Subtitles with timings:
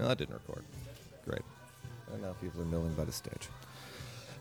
[0.00, 0.64] No, that didn't record.
[1.26, 1.42] Great.
[2.10, 3.48] And now people are milling by the stage.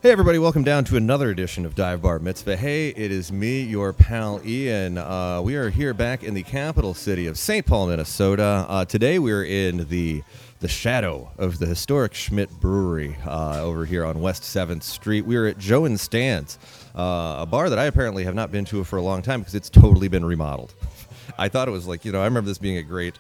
[0.02, 2.56] Hey, everybody, welcome down to another edition of Dive Bar Mitzvah.
[2.56, 4.98] Hey, it is me, your pal Ian.
[4.98, 7.66] Uh, we are here back in the capital city of St.
[7.66, 8.66] Paul, Minnesota.
[8.70, 10.24] Uh, today we're in the
[10.62, 15.26] the shadow of the historic Schmidt Brewery uh, over here on West 7th Street.
[15.26, 16.58] We're at Joe and Stan's,
[16.96, 19.56] uh, a bar that I apparently have not been to for a long time because
[19.56, 20.74] it's totally been remodeled.
[21.38, 23.16] I thought it was like, you know, I remember this being a great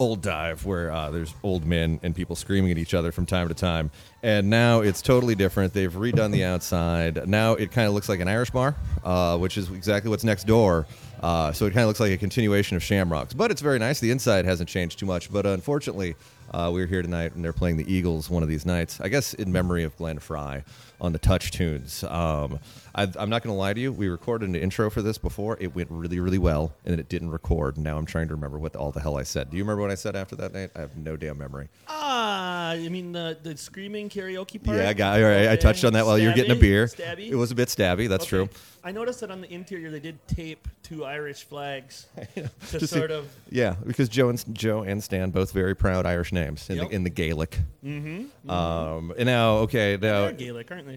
[0.00, 3.46] old dive where uh, there's old men and people screaming at each other from time
[3.48, 3.90] to time.
[4.22, 5.74] And now it's totally different.
[5.74, 7.28] They've redone the outside.
[7.28, 10.44] Now it kind of looks like an Irish bar, uh, which is exactly what's next
[10.44, 10.86] door.
[11.22, 13.34] Uh, so it kind of looks like a continuation of Shamrocks.
[13.34, 14.00] But it's very nice.
[14.00, 15.30] The inside hasn't changed too much.
[15.30, 16.16] But unfortunately,
[16.52, 19.00] uh, we're here tonight and they're playing the Eagles one of these nights.
[19.00, 20.64] I guess in memory of Glenn Frey
[21.00, 22.04] on the touch tunes.
[22.04, 22.58] Um,
[22.94, 23.92] I, I'm not going to lie to you.
[23.92, 25.56] We recorded an intro for this before.
[25.60, 27.78] It went really, really well, and then it didn't record.
[27.78, 29.50] Now I'm trying to remember what all the hell I said.
[29.50, 30.70] Do you remember what I said after that night?
[30.76, 31.68] I have no damn memory.
[31.88, 34.76] Ah, I mean the the screaming karaoke part.
[34.78, 35.18] Yeah, I got.
[35.20, 36.86] All right, I touched on that while you were getting a beer.
[36.86, 37.28] Stabby?
[37.30, 38.08] It was a bit stabby.
[38.08, 38.46] That's Okay.
[38.46, 38.48] true.
[38.82, 43.10] I noticed that on the interior they did tape two Irish flags to Just sort
[43.10, 43.28] to- of.
[43.50, 46.88] Yeah, because Joe and Joe and Stan both very proud Irish names in, Yep.
[46.88, 47.58] the, in the Gaelic.
[47.84, 48.50] Mm-hmm.
[48.50, 50.89] Um, and now, okay, now They're Gaelic, aren't they?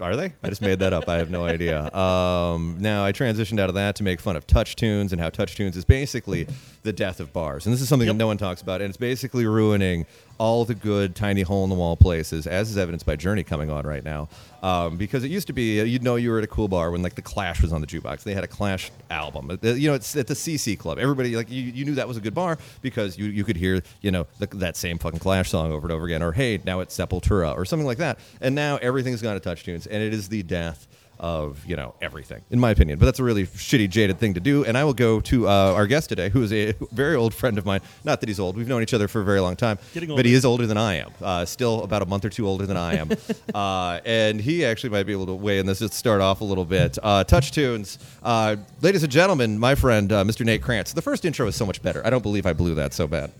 [0.00, 0.34] Are they?
[0.42, 1.08] I just made that up.
[1.08, 1.90] I have no idea.
[1.94, 5.30] Um, now I transitioned out of that to make fun of touch tunes and how
[5.30, 6.46] touch tunes is basically
[6.82, 8.14] the death of bars, and this is something Yep.
[8.14, 10.04] that no one talks about, and it's basically ruining
[10.38, 13.70] all the good tiny hole in the wall places, as is evidenced by Journey coming
[13.70, 14.28] on right now.
[14.62, 16.90] Um, because it used to be uh, you'd know you were at a cool bar
[16.90, 18.22] when like the Clash was on the jukebox.
[18.24, 19.50] They had a Clash album.
[19.50, 20.98] Uh, You know, it's at the CC Club.
[20.98, 23.82] Everybody like you, you knew that was a good bar because you, you could hear
[24.00, 26.22] you know the, that same fucking Clash song over and over again.
[26.22, 28.18] Or hey, now it's Sepultura or something like that.
[28.40, 30.86] And now everything's gone to touch tunes, and it is the death
[31.18, 32.98] of you know everything in my opinion.
[32.98, 34.64] But that's a really shitty jaded thing to do.
[34.64, 37.58] And i will go to uh, our guest today who is a very old friend
[37.58, 37.80] of mine.
[38.04, 38.56] Not that he's old.
[38.56, 39.78] We've known each other for a very long time.
[39.94, 41.12] But he is older than i am.
[41.20, 43.10] Uh, still about a month or two older than i am.
[43.54, 46.44] Uh, and he actually might be able to weigh in this just start off a
[46.44, 46.98] little bit.
[47.02, 47.98] Uh, touch tunes.
[48.22, 50.92] Uh, ladies and gentlemen my friend uh, mr nate krantz.
[50.92, 52.04] The first intro is so much better.
[52.04, 53.32] I don't believe i blew that so bad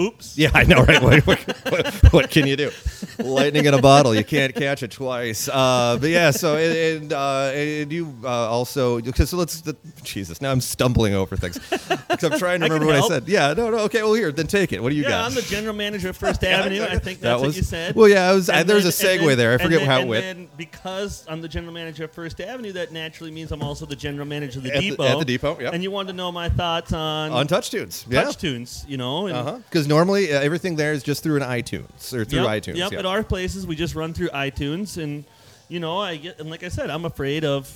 [0.00, 0.38] Oops.
[0.38, 1.02] yeah, I know, right?
[1.26, 1.38] What,
[1.70, 2.70] what, what can you do?
[3.18, 4.14] Lightning in a bottle.
[4.14, 5.48] You can't catch it twice.
[5.48, 9.76] Uh, but yeah, so and, and, uh, and you uh, also because so let's the,
[10.02, 10.40] Jesus.
[10.40, 13.28] Now I'm stumbling over things because I'm trying to I can remember what I said.
[13.28, 13.78] Yeah, no, no.
[13.80, 14.82] Okay, well here, then take it.
[14.82, 15.08] What do you got?
[15.10, 15.26] Yeah, got?
[15.26, 16.80] I'm the general manager of First Avenue.
[16.80, 16.98] I exactly.
[17.04, 17.94] think That that's was- what you said.
[17.94, 19.52] well, yeah, I was- I- And there's then- a segue then- there.
[19.54, 20.24] I forget then- how it and went.
[20.24, 23.96] then because I'm the general manager of First Avenue, that naturally means I'm also the
[23.96, 25.04] general manager of the At the- depot.
[25.04, 25.74] at the depot, yep.
[25.74, 28.06] And you wanted to know my thoughts on on touch tunes.
[28.08, 28.22] Yeah.
[28.22, 29.28] touch tunes, you know?
[29.28, 29.58] Uh-huh.
[29.68, 32.76] Because normally uh, everything there is just through an iTunes or through yep, iTunes.
[32.76, 32.98] Yep, yeah.
[33.00, 35.24] at our places we just run through iTunes, and
[35.68, 37.68] you know, I get and like I said, I'm afraid of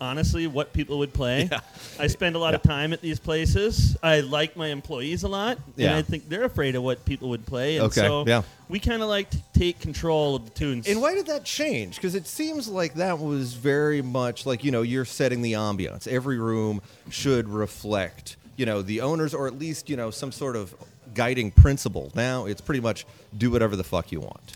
[0.00, 1.48] honestly what people would play.
[1.50, 1.60] Yeah.
[1.98, 3.96] I spend a lot of time at these places.
[4.02, 5.88] I like my employees a lot, Yeah.
[5.88, 7.76] and I think they're afraid of what people would play.
[7.76, 8.42] And Okay, so yeah.
[8.68, 10.88] we kind of like to take control of the tunes.
[10.88, 11.96] And why did that change?
[11.96, 16.06] Because it seems like that was very much like you know you're setting the ambiance.
[16.06, 20.54] Every room should reflect you know the owners, or at least you know some sort
[20.54, 20.74] of
[21.14, 22.10] guiding principle.
[22.14, 23.06] Now it's pretty much
[23.36, 24.54] do whatever the fuck you want.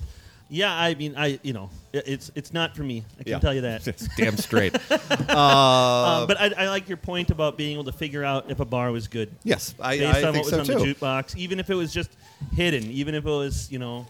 [0.51, 3.05] yeah, I mean, I you know, it's it's not for me.
[3.19, 3.39] I can Yeah.
[3.41, 3.87] tell you that.
[3.89, 4.75] It's damn straight.
[4.91, 8.61] uh, Um, but I, I like your point about being able to figure out if
[8.61, 9.31] a bar was good.
[9.45, 10.87] yes, I, based I on think what was so on too.
[10.87, 12.11] the jukebox, even if it was just
[12.55, 14.07] hidden, even if it was you know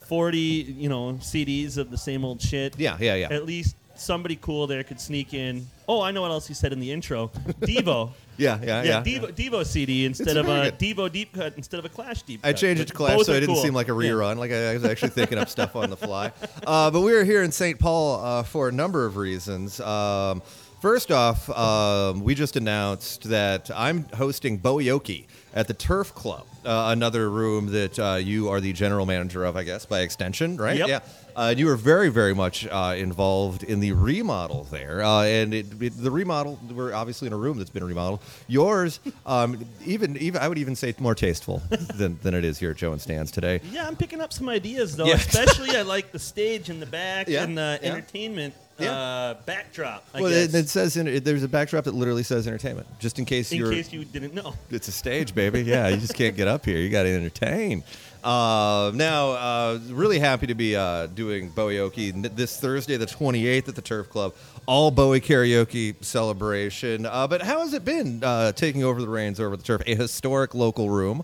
[0.00, 0.38] forty
[0.78, 2.78] you know CDs of the same old shit.
[2.78, 3.28] Yeah, yeah, yeah.
[3.30, 5.66] At least somebody cool there could sneak in.
[5.88, 7.28] Oh, I know what else he said in the intro.
[7.60, 8.10] Devo.
[8.36, 9.02] Yeah, yeah, yeah, yeah.
[9.02, 10.78] Devo, Devo CD instead of very a good.
[10.96, 12.48] Devo deep cut instead of a Clash deep cut.
[12.48, 13.62] I changed it to Clash Both so are it didn't cool.
[13.62, 14.10] seem like a Yeah.
[14.10, 14.36] rerun.
[14.38, 16.32] Like I, I was actually thinking up stuff on the fly.
[16.66, 17.78] Uh, but we are here in St.
[17.78, 19.78] Paul uh, for a number of reasons.
[19.80, 20.40] Um,
[20.84, 25.24] first off, um, we just announced that I'm hosting Boyoki
[25.54, 29.56] at the Turf Club, uh, another room that uh, you are the general manager of,
[29.56, 30.76] I guess, by extension, right?
[30.76, 30.88] Yep.
[30.88, 31.00] Yeah.
[31.36, 35.54] Uh, and you were very, very much uh, involved in the remodel there, uh, and
[35.54, 36.60] it, it, the remodel.
[36.70, 38.20] We're obviously in a room that's been remodeled.
[38.46, 41.62] Yours, um, even, even I would even say more tasteful
[41.94, 43.62] than, than it is here at Joe and Stan's today.
[43.72, 45.06] Yeah, I'm picking up some ideas though.
[45.06, 45.14] Yeah.
[45.14, 47.88] Especially I like the stage in the back Yeah, and the yeah.
[47.88, 48.90] entertainment Yeah.
[48.90, 50.04] uh, backdrop.
[50.12, 52.86] I well, guess, it, it says in, it, there's a backdrop that literally says entertainment,
[52.98, 53.70] just in case in you're.
[53.70, 54.54] case you didn't know.
[54.70, 55.62] It's a stage, baby.
[55.62, 56.78] Yeah, you just can't get up here.
[56.78, 57.84] You got to entertain.
[58.24, 63.68] Uh, now, uh, really happy to be uh, doing Bowie n- this Thursday, the 28th,
[63.68, 64.34] at the Turf Club.
[64.66, 67.04] All Bowie karaoke celebration.
[67.04, 69.82] Uh, but how has it been uh, taking over the reins over the Turf?
[69.86, 71.22] A historic local room.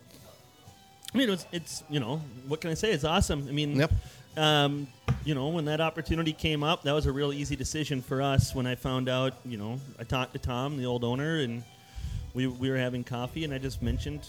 [1.14, 2.92] I mean, it's, it's you know what can I say?
[2.92, 3.46] It's awesome.
[3.48, 3.92] I mean, Yep.
[4.40, 4.86] Um,
[5.24, 8.54] you know, when that opportunity came up, that was a real easy decision for us.
[8.54, 11.62] When I found out, you know, I talked to Tom, the old owner, and
[12.34, 14.26] we we were having coffee, and I just mentioned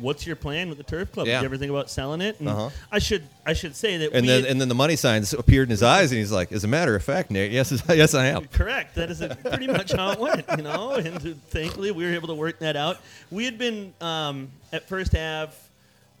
[0.00, 1.28] what's your plan with the turf club?
[1.28, 1.34] Yeah.
[1.34, 2.40] Did you ever think about selling it?
[2.40, 2.70] And Uh-huh.
[2.90, 5.68] I should I should say that And then had- and then the money signs appeared
[5.68, 8.26] in his eyes, and he's like, "As a matter of fact, Nate, yes, yes, I
[8.26, 8.96] am." Correct.
[8.96, 10.92] That is pretty much how it went, you know.
[10.94, 12.98] And thankfully, we were able to work that out.
[13.30, 15.54] We had been um, at first have.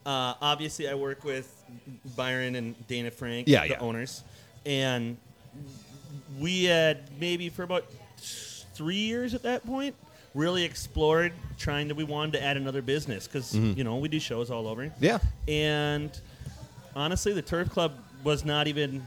[0.06, 1.52] Uh, obviously, I work with
[2.16, 3.78] Byron and Dayna Frank, Yeah, the yeah.
[3.80, 4.22] owners,
[4.64, 5.16] and
[6.38, 7.84] we had maybe for about
[8.74, 9.94] three years at that point
[10.34, 11.94] really explored trying to.
[11.94, 13.76] We wanted to add another business because Mm-hmm.
[13.78, 14.90] you know we do shows all over.
[15.00, 15.18] Yeah,
[15.48, 16.10] And
[16.96, 17.92] honestly, the Turf Club
[18.24, 19.04] was not even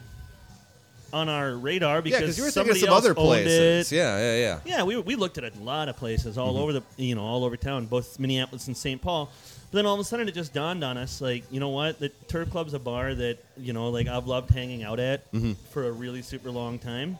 [1.11, 3.91] on our radar because because you were thinking somebody of some else other owned places.
[3.91, 3.95] it.
[3.95, 4.77] Yeah, yeah, yeah.
[4.77, 7.45] Yeah, we, we looked at a lot of places all over the you know all
[7.45, 9.01] over town, both Minneapolis and St.
[9.01, 9.31] Paul.
[9.73, 11.97] But then all of a sudden, it just dawned on us, like you know what,
[11.97, 15.53] the Turf Club's a bar that you know like I've loved hanging out at mm-hmm.
[15.71, 17.17] for a really super long time,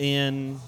[0.00, 0.58] and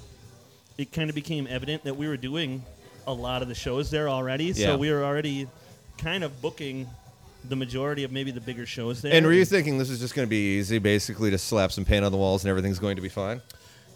[0.76, 2.62] it kind of became evident that we were doing
[3.06, 4.44] a lot of the shows there already.
[4.44, 4.66] Yeah.
[4.66, 5.48] So we were already
[5.96, 6.86] kind of booking
[7.48, 9.14] the majority of maybe the bigger shows there.
[9.14, 11.86] And were you thinking this is just going to be easy, basically, to slap some
[11.86, 13.40] paint on the walls and everything's going to be fine?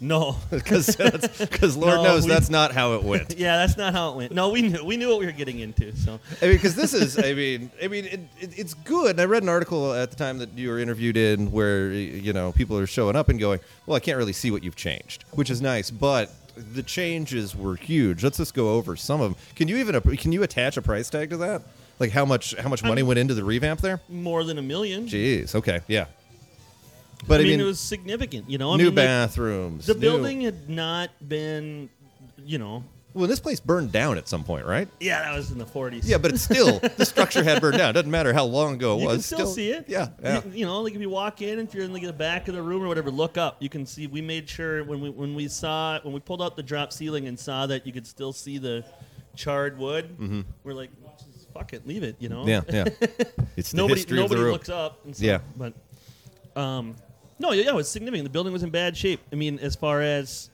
[0.00, 0.36] No.
[0.50, 0.96] Because
[1.76, 3.34] Lord No, knows we- that's not how it went.
[3.38, 4.32] yeah, that's not how it went.
[4.32, 5.94] No, we knew we knew what we were getting into.
[5.96, 9.12] So I mean, because this is, I mean, I mean, it, it, it's good.
[9.12, 12.32] And I read an article at the time that you were interviewed in where you
[12.32, 15.24] know people are showing up and going, "Well, I can't really see what you've changed,"
[15.32, 18.24] which is nice, but the changes were huge.
[18.24, 19.40] Let's just go over some of them.
[19.54, 21.62] Can you even can you attach a price tag to that?
[21.98, 24.00] Like how much how much money went into the revamp there?
[24.08, 25.06] more than a million.
[25.06, 25.54] Jeez.
[25.54, 25.80] Okay.
[25.88, 26.06] Yeah.
[27.26, 28.48] But I, I, mean, mean, it was significant.
[28.50, 29.86] You know, I new mean, bathrooms.
[29.86, 31.88] the new- building had not been,
[32.44, 32.84] you know,
[33.14, 34.86] Well, this place burned down at some point, right?
[35.00, 36.02] yeah, that was in the 40s.
[36.04, 37.94] Yeah, but it's still the structure had burned down.
[37.94, 39.02] Doesn't matter how long ago it was.
[39.02, 39.28] you was.
[39.28, 39.86] can still, see it.
[39.88, 40.08] Yeah.
[40.22, 40.42] yeah.
[40.44, 42.54] You, you know, like if you walk in, if you're in like the back of
[42.54, 43.56] the room or whatever, look up.
[43.62, 44.06] You can see.
[44.06, 47.26] We made sure when we when we saw when we pulled out the drop ceiling
[47.26, 48.84] and saw that you could still see the
[49.34, 50.44] charred wood.
[50.64, 50.90] We're like,
[51.34, 52.16] just fuck it, leave it.
[52.18, 52.44] You know.
[52.44, 52.74] Mm-hmm.
[52.74, 53.24] Yeah, yeah.
[53.56, 54.52] It's the nobody history nobody of the room.
[54.52, 55.00] looks up.
[55.06, 55.38] And Yeah.
[55.56, 55.72] but
[56.54, 56.94] um,
[57.38, 58.24] no, yeah, it was significant.
[58.24, 59.20] The building was in bad shape.
[59.32, 60.50] I mean, as far as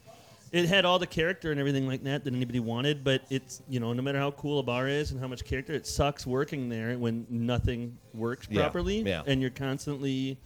[0.50, 3.80] it had all the character and everything like that that anybody wanted, but it's you
[3.80, 6.68] know no matter how cool a bar is and how much character, it sucks working
[6.68, 9.22] there when nothing works Yeah, properly, yeah.
[9.26, 10.36] and you're constantly,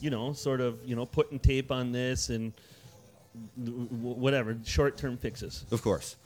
[0.00, 2.52] you know, sort of you know putting tape on this and
[3.64, 5.64] w- w- whatever short term fixes.
[5.70, 6.16] Of course.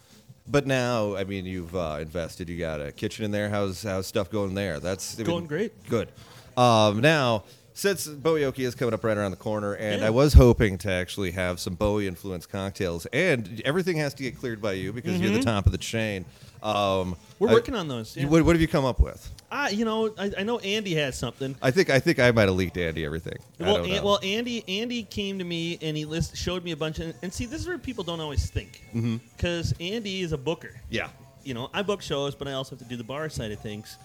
[0.49, 2.49] But now, I mean, you've uh, invested.
[2.49, 3.49] You got a kitchen in there.
[3.49, 4.81] How's how's stuff going there?
[4.81, 5.73] That's I mean, Going great.
[5.89, 6.09] Good.
[6.57, 10.07] Um, now, since Boyoki is coming up right around the corner, and Yeah.
[10.09, 14.39] I was hoping to actually have some Bowie influenced cocktails, and everything has to get
[14.39, 16.25] cleared by you because you're the top of the chain.
[16.63, 17.13] Um, Mm-hmm.
[17.39, 18.15] We're I- working on those.
[18.17, 18.27] Yeah.
[18.27, 19.31] What, what have you come up with?
[19.51, 21.57] Ah, you know, I, I know Andy has something.
[21.63, 23.39] I think I think I might have leaked Andy everything.
[23.59, 24.05] Well, don't An- know.
[24.05, 27.15] well, Andy, Andy came to me and he list, showed me a bunch of.
[27.23, 28.83] And see, this is where people don't always think,
[29.37, 30.73] because Andy is a booker.
[30.91, 31.09] yeah.
[31.43, 33.59] You know, I book shows, but I also have to do the bar side of
[33.61, 33.97] things.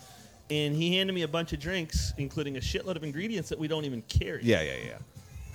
[0.52, 3.68] And he handed me a bunch of drinks, including a shitload of ingredients that we
[3.68, 4.42] don't even carry.
[4.44, 4.98] Yeah, yeah, yeah.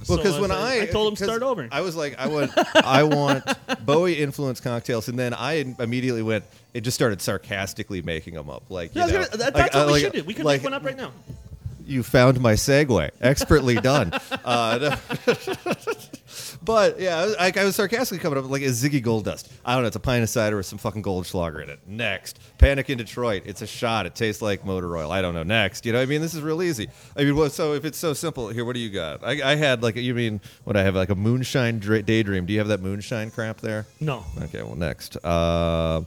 [0.02, 1.68] So Well, because I when was I I told him start over.
[1.70, 3.44] I was like, I want, I want
[3.86, 6.44] Bowie influenced cocktails, and then I immediately went.
[6.72, 9.54] It just started sarcastically making them up, like you Yeah, I know, gonna- that- like,
[9.54, 10.24] that's what uh, we like- should do.
[10.24, 11.12] We could like, make one up right now.
[11.86, 14.12] You found my segue, expertly done.
[14.44, 14.96] uh,
[16.70, 19.50] but yeah, I was, I, was sarcastically coming up with, like a Ziggy Gold Dust.
[19.64, 19.88] I don't know.
[19.88, 21.80] It's a pint of cider with some fucking Goldschlager in it.
[21.84, 23.42] Next, Panic in Detroit.
[23.44, 24.06] It's a shot.
[24.06, 25.10] It tastes like motor oil.
[25.10, 25.42] I don't know.
[25.42, 26.88] Next, you know, what I mean, this is real easy.
[27.16, 29.24] I mean, what, so if it's so simple, here, what do you got?
[29.24, 32.46] I, I had like, you mean what I have like a moonshine dra- daydream.
[32.46, 33.86] Do you have that moonshine crap there?
[33.98, 34.24] No.
[34.40, 35.16] Okay, well, next.
[35.24, 36.06] Um,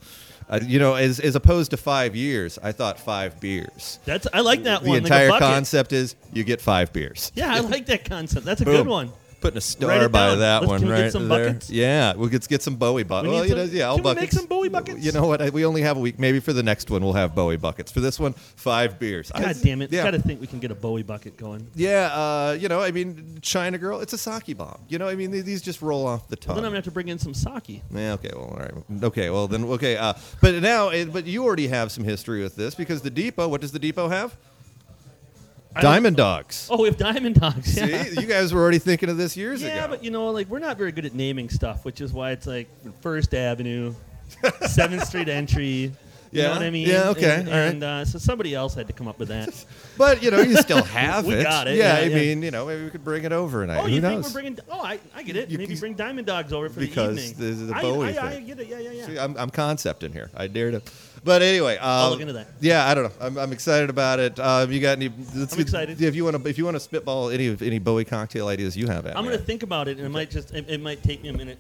[0.50, 4.00] uh, you know, as as opposed to five years, I thought five beers.
[4.06, 4.98] That's I like that The one.
[4.98, 7.32] The entire like concept is you get five beers.
[7.34, 8.46] Yeah, I like that concept.
[8.46, 8.76] That's a Boom.
[8.76, 9.12] good one.
[9.44, 10.40] Putting a Write star it by down.
[10.40, 11.46] that Let's- one can we get right some there.
[11.48, 11.70] buckets?
[11.70, 13.28] Yeah, we'll get get some Bowie buckets.
[13.30, 14.38] We Well, need you know, some- yeah, all can we make buckets.
[14.38, 15.06] some Bowie buckets?
[15.06, 15.42] You know what?
[15.42, 16.18] I, we only have a week.
[16.18, 17.92] Maybe for the next one, we'll have Bowie buckets.
[17.92, 19.32] For this one, five beers.
[19.36, 19.92] I- God damn it!
[19.92, 20.04] Yeah.
[20.04, 21.68] Gotta think we can get a Bowie bucket going.
[21.76, 24.80] yeah, uh, you know, I mean, China Girl, it's a sake bomb.
[24.90, 26.56] You know, I mean, these just roll off the tongue.
[26.56, 27.82] Well, then I'm gonna have to bring in some sake.
[27.94, 28.72] Yeah, okay, well, all right.
[29.04, 29.98] Okay, well, then, okay.
[29.98, 33.48] Uh, but now, eh, but you already have some history with this because the depot,
[33.50, 34.36] what does the depot have?
[35.76, 36.68] I Diamond Dogs.
[36.72, 37.76] Oh, we have Diamond Dogs.
[37.78, 38.04] Yeah.
[38.04, 39.74] See, you guys were already thinking of this years ago.
[39.74, 42.32] Yeah, but you know, like we're not very good at naming stuff, which is why
[42.32, 42.68] it's like
[43.02, 43.94] First Avenue,
[44.68, 45.92] Seventh Street entry.
[46.32, 46.88] You Yeah, know what I mean?
[46.88, 47.62] yeah, okay, And, all right.
[47.66, 49.50] and, uh, so somebody else had to come up with that.
[50.00, 51.44] But you know, you still have We it.
[51.44, 52.16] got it, Yeah, yeah, I yeah.
[52.16, 53.82] mean, you know, maybe we could bring it over tonight.
[53.82, 54.24] oh, Who you knows?
[54.24, 54.60] think we're bringing?
[54.72, 55.50] Oh, I, I get it.
[55.52, 57.68] You- Maybe bring Diamond Dogs over for Because the evening.
[57.68, 58.48] the- the Bowie I, I, thing.
[58.48, 58.68] get it.
[58.68, 59.06] Yeah, yeah, yeah.
[59.06, 60.32] See, I'm, I'm concepting here.
[60.36, 60.82] I dare to.
[61.24, 62.48] But anyway, um, I'll look into that.
[62.60, 63.26] Yeah, I don't know.
[63.26, 64.40] I'm, I'm excited about it.
[64.40, 65.10] Um, you got any?
[65.34, 66.02] Let's I'm excited.
[66.02, 68.76] If you want to, if you want to spitball any of any Bowie cocktail ideas
[68.76, 71.02] you have, at I'm gonna think about it, and it might just it, it might
[71.02, 71.60] take me a minute.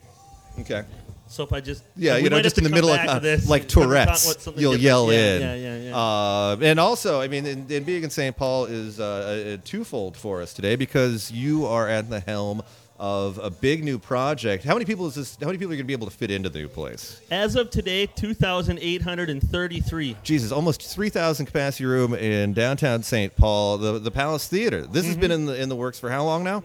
[0.59, 0.83] Okay.
[1.27, 3.63] So if I just Yeah, you know, just in the middle of uh, this like
[3.63, 4.81] and talk about Tourette's, you'll different.
[4.81, 5.41] yell yeah, in.
[5.41, 5.97] Yeah, yeah, yeah.
[5.97, 8.35] Uh, and also, I mean, and, and being in St.
[8.35, 12.61] Paul is uh, a, a twofold for us today because you are at the helm
[13.05, 14.63] of a big new project.
[14.63, 15.37] How many people is this?
[15.41, 17.19] How many people are going to be able to fit into the new place?
[17.29, 20.15] As of today, 2,833.
[20.23, 23.35] Jesus, almost three thousand capacity room in downtown St.
[23.35, 24.87] Paul, the the Palace Theater.
[24.87, 25.39] This has been Mm-hmm.
[25.41, 26.63] in the in the works for how long now?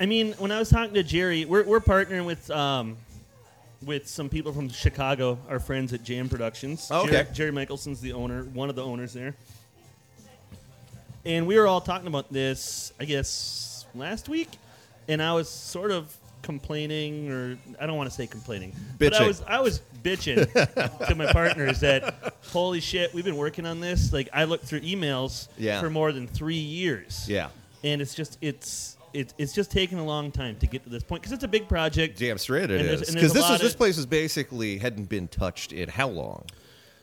[0.00, 2.96] I mean, when I was talking to Jerry, we're, we're partnering with um,
[3.84, 6.88] with some people from Chicago, our friends at Jam Productions.
[6.90, 7.10] Oh, okay.
[7.10, 9.34] Jerry, Jerry Mickelson's the owner, one of the owners there.
[11.26, 14.48] And we were all talking about this, I guess, last week.
[15.08, 19.18] And I was sort of complaining, or I don't want to say complaining, but I
[19.20, 19.26] Bitching.
[19.28, 24.12] was I was bitching to my partners that holy shit, we've been working on this.
[24.12, 25.80] Like I looked through emails Yeah.
[25.80, 27.48] for more than three years Yeah,
[27.84, 31.02] and it's just it's it's it's just taken a long time to get to this
[31.04, 32.18] point because it's a big project.
[32.18, 33.08] damn straight it And there's- is.
[33.10, 35.88] and there's Because a this lot is this place is basically hadn't been touched in
[35.88, 36.46] how long?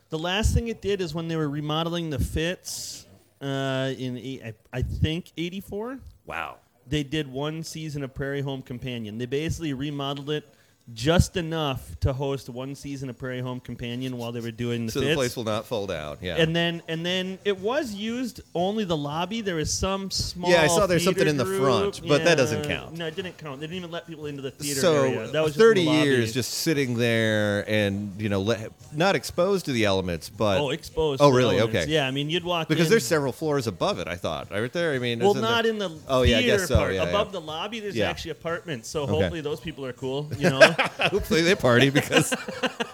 [0.09, 3.05] The last thing it did is when they were remodeling the Fitz
[3.41, 5.99] uh, in eight- I, I think '84.
[6.25, 6.57] Wow.
[6.89, 9.17] They did one season of Prairie Home Companion.
[9.17, 10.53] They basically remodeled it
[10.93, 14.91] just enough to host one season of Prairie Home Companion while they were doing the
[14.91, 16.19] So the place will not fold out.
[16.21, 16.35] Yeah.
[16.37, 19.41] and then and then it was used only the lobby.
[19.41, 21.61] There was some small Yeah, I saw there's something in the group.
[21.61, 22.97] front, but that doesn't count.
[22.97, 23.59] No, it didn't count.
[23.59, 25.27] They didn't even let people into the theater so area.
[25.27, 26.09] That was just 30 the lobby.
[26.09, 30.69] years just sitting there and you know le- not exposed to the elements but oh
[30.71, 31.21] exposed.
[31.21, 31.59] Oh, really?
[31.61, 31.85] Okay.
[31.87, 34.71] Yeah, I mean you'd walk because in, there's several floors above it i thought right
[34.73, 36.93] there i mean Well, not in the Oh, yeah, I theater guess so, part.
[36.93, 37.09] yeah, yeah.
[37.09, 38.09] Above the lobby, there's Yeah.
[38.09, 38.89] actually apartments.
[38.89, 39.11] So Okay.
[39.13, 40.29] hopefully those people are cool.
[40.37, 40.75] You know.
[41.11, 42.33] hopefully they party because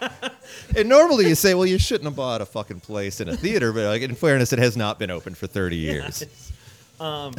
[0.77, 3.71] and normally you say well you shouldn't have bought a fucking place in a theater
[3.71, 6.23] but like in fairness it has not been open for 30 years.
[6.99, 7.33] Um,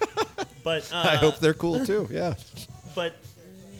[0.64, 2.08] but uh, i hope they're cool too.
[2.10, 2.34] Yeah.
[2.94, 3.14] But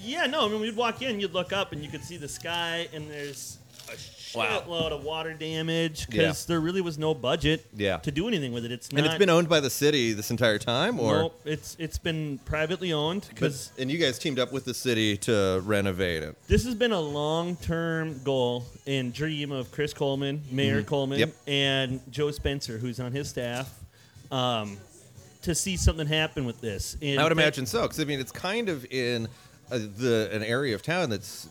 [0.01, 0.47] yeah, no.
[0.47, 3.11] I mean, we'd walk in, you'd look up, and you could see the sky, and
[3.11, 3.97] there's a
[4.35, 4.61] Wow.
[4.67, 6.07] shitload of water damage Yeah.
[6.11, 7.97] because there really was no budget Yeah.
[7.99, 8.73] to do anything with it.
[8.73, 8.99] It's not.
[8.99, 12.39] and it's been owned by the city this entire time or Nope, it's it's been
[12.45, 16.37] privately owned but, because and you guys teamed up with the city to renovate it
[16.47, 21.29] this has been a long-term goal and dream of Chris Coleman, Mayor Coleman, Mm-hmm.
[21.29, 21.35] Yep.
[21.47, 23.71] and Joe Spencer, who's on his staff,
[24.31, 24.77] um,
[25.43, 26.97] to see something happen with this.
[27.01, 29.29] And I would imagine so, because I mean, it's kind of in
[29.71, 31.49] uh, the an area of town that's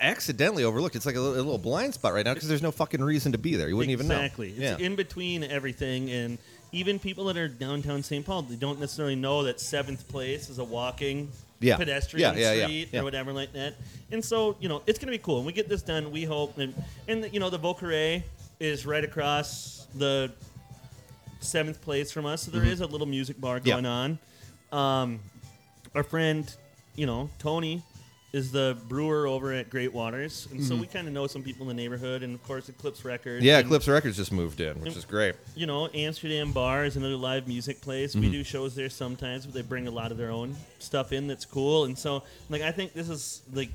[0.00, 0.96] accidentally overlooked.
[0.96, 3.32] It's like a, little- a little blind spot right now because there's no fucking reason
[3.32, 3.68] to be there.
[3.68, 4.16] You wouldn't even know.
[4.16, 4.50] Exactly.
[4.50, 4.76] It's Yeah.
[4.78, 6.38] in between everything, and
[6.72, 8.24] even people that are downtown St.
[8.26, 11.76] Paul, they don't necessarily know that Seventh Place is a walking Yeah.
[11.76, 13.74] pedestrian Yeah, yeah, street or whatever like that.
[14.10, 15.38] And so, you know, it's going to be cool.
[15.38, 16.58] And we get this done, we hope.
[16.58, 16.74] And,
[17.08, 18.22] and you know, the Vieux Carré
[18.60, 20.32] is right across the
[21.40, 23.68] Seventh Place from us, so there is a little music bar Mm-hmm.
[23.68, 24.18] Going on.
[24.72, 25.20] Um,
[25.94, 26.52] our friend,
[26.96, 27.82] you know, Tony
[28.34, 31.70] is the brewer over at Great Waters, and so we kind of know some people
[31.70, 33.36] in the neighborhood, and of course, Eclipse Records.
[33.36, 33.46] Mm-hmm.
[33.46, 35.36] Yeah, and, Eclipse Records just moved in, which And- is great.
[35.54, 38.10] You know, Amsterdam Bar is another live music place.
[38.10, 38.20] Mm-hmm.
[38.22, 41.28] We do shows there sometimes, but they bring a lot of their own stuff in
[41.28, 41.84] that's cool.
[41.84, 43.70] And so, like, I think this is like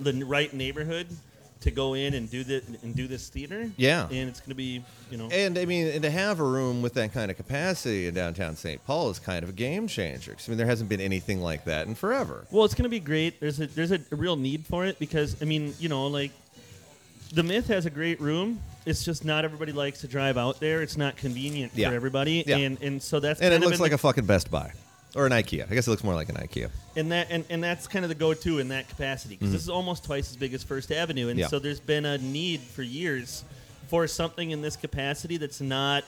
[0.00, 1.06] the right neighborhood
[1.60, 3.70] to go in and do the and do this theater.
[3.76, 4.04] Yeah.
[4.08, 6.82] and it's going to be, you know, And I mean, and to have a room
[6.82, 8.84] with that kind of capacity in downtown St.
[8.86, 10.32] Paul is kind of a game changer.
[10.32, 12.46] 'Cause, I mean, there hasn't been anything like that in forever.
[12.50, 13.40] Well, it's going to be great.
[13.40, 16.30] There's a there's a real need for it because I mean, you know, like
[17.32, 18.60] the Myth has a great room.
[18.84, 20.80] It's just not everybody likes to drive out there.
[20.82, 21.88] It's not convenient Yeah.
[21.88, 22.58] for everybody, Yeah.
[22.58, 24.72] and and so that's And it looks like the- a fucking Best Buy
[25.16, 25.70] or an IKEA.
[25.70, 26.70] I guess it looks more like an IKEA.
[26.96, 29.68] and that and, and that's kind of the go-to in that capacity because this is
[29.68, 31.40] almost twice as big as First Avenue, and Mm-hmm.
[31.40, 31.46] Yeah.
[31.48, 33.44] so there's been a need for years
[33.88, 36.04] for something in this capacity that's not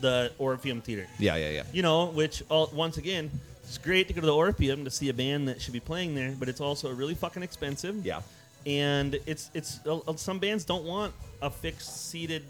[0.00, 1.06] the Orpheum Theater.
[1.18, 1.62] Yeah, yeah, yeah.
[1.72, 3.30] You know, which all, once again,
[3.64, 6.14] it's great to go to the Orpheum to see a band that should be playing
[6.14, 8.04] there, but it's also really fucking expensive.
[8.04, 8.20] Yeah.
[8.66, 12.44] and it's it's uh, uh, some bands don't want a fixed seated.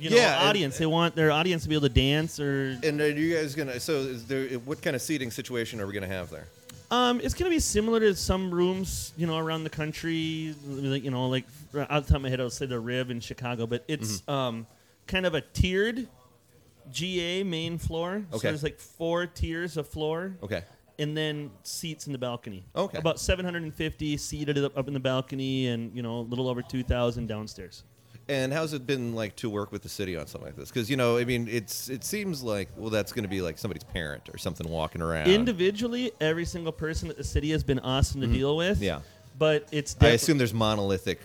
[0.00, 0.78] You know, Yeah, and- audience.
[0.78, 3.78] they want their audience to be able to dance or And are you guys gonna?
[3.78, 4.48] So, is there?
[4.60, 6.46] What kind of seating situation are we gonna have there?
[6.90, 10.54] Um, it's gonna be similar to some rooms, you know, around the country.
[10.66, 11.44] Like, you know, like
[11.76, 14.30] out the top of my head, I'll say the Riv in Chicago, but it's Mm-hmm.
[14.30, 14.66] um,
[15.06, 16.08] kind of a tiered
[16.90, 18.22] GA main floor.
[18.30, 18.48] So Okay.
[18.48, 20.64] there's like four tiers of floor, Okay.
[20.98, 22.64] and then seats in the balcony.
[22.74, 22.98] Okay.
[22.98, 27.26] About 750 seated up up in the balcony, and you know, a little over 2,000
[27.28, 27.84] downstairs.
[28.28, 30.68] And how's it been like to work with the city on something like this?
[30.68, 33.58] Because you know, I mean, it's it seems like well, that's going to be like
[33.58, 35.26] somebody's parent or something walking around.
[35.28, 38.76] Individually, every single person that the city has been awesome to deal with.
[38.76, 38.84] Mm-hmm.
[38.84, 39.00] Yeah.
[39.38, 41.20] But it's I defi- assume there's monolithic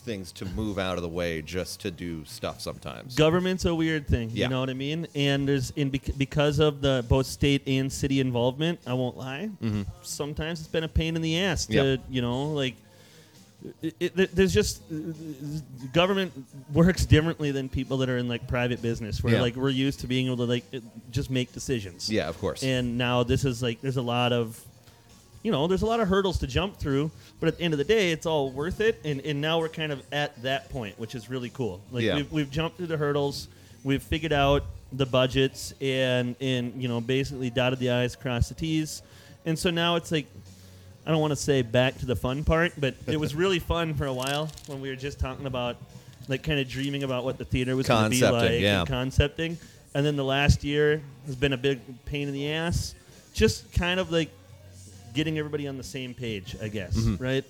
[0.00, 3.14] things to move out of the way just to do stuff sometimes.
[3.14, 4.46] government's a weird thing Yeah.
[4.46, 7.92] you know what i mean and there's in bec- because of the both state and
[7.92, 9.50] city involvement i won't lie
[10.02, 12.12] sometimes it's been a pain in the ass to Mm-hmm.
[12.14, 12.76] You know like
[13.82, 14.96] it, it, there's just uh,
[15.92, 16.32] government
[16.72, 19.40] works differently than people that are in like private business where Yeah.
[19.42, 20.64] like we're used to being able to like
[21.10, 22.62] just make decisions Yeah, of course.
[22.62, 24.60] and now this is like there's a lot of
[25.42, 27.10] you know there's a lot of hurdles to jump through
[27.40, 29.68] but at the end of the day it's all worth it and, and now we're
[29.68, 32.16] kind of at that point which is really cool like Yeah.
[32.16, 33.48] we've, we've jumped through the hurdles
[33.84, 38.54] we've figured out the budgets and and you know basically dotted the i's crossed the
[38.54, 39.02] t's
[39.46, 40.26] and so now it's like
[41.08, 43.94] i don't want to say back to the fun part but it was really fun
[43.94, 45.76] for a while when we were just talking about
[46.28, 48.80] like kind of dreaming about what the theater was going to be like yeah.
[48.80, 49.56] and concepting
[49.94, 52.94] and then the last year has been a big pain in the ass
[53.32, 54.30] just kind of like
[55.14, 57.22] getting everybody on the same page i guess Mm-hmm.
[57.22, 57.44] right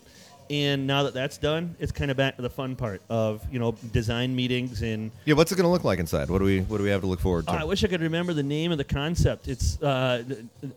[0.50, 3.58] and now that that's done it's kind of back to the fun part of you
[3.58, 6.30] know design meetings and yeah, what's it going to look like inside?
[6.30, 7.52] What do we What do we have to look forward to?
[7.52, 9.46] Oh, I wish I could remember the name of the concept.
[9.46, 10.24] It's uh,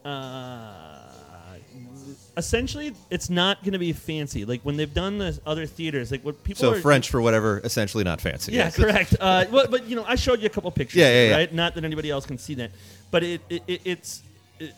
[0.03, 1.00] uh,
[2.37, 4.45] essentially it's not going to be fancy.
[4.45, 7.59] Like when they've done the other theaters, like what people so are French for whatever,
[7.63, 8.53] essentially not fancy.
[8.53, 8.75] Yeah, Yes.
[8.75, 9.15] correct.
[9.19, 10.99] Uh, well, but you know, I showed you a couple pictures.
[10.99, 11.35] Yeah, yeah, yeah.
[11.35, 11.53] Right.
[11.53, 12.71] Not that anybody else can see that,
[13.11, 14.21] but it, it, it it's.
[14.59, 14.73] It,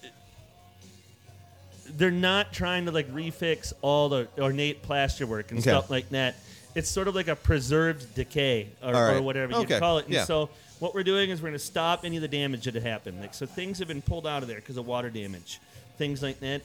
[1.96, 5.70] they're not trying to like refix all the ornate plasterwork and Okay.
[5.70, 6.36] stuff like that.
[6.76, 9.18] It's sort of like a preserved decay or, right.
[9.18, 9.76] or whatever Okay.
[9.76, 10.06] you call it.
[10.06, 10.24] And Yeah.
[10.26, 12.84] so what we're doing is we're going to stop any of the damage that had
[12.84, 13.22] happened.
[13.22, 15.60] Like so, things have been pulled out of there because of water damage,
[16.00, 16.64] things like that.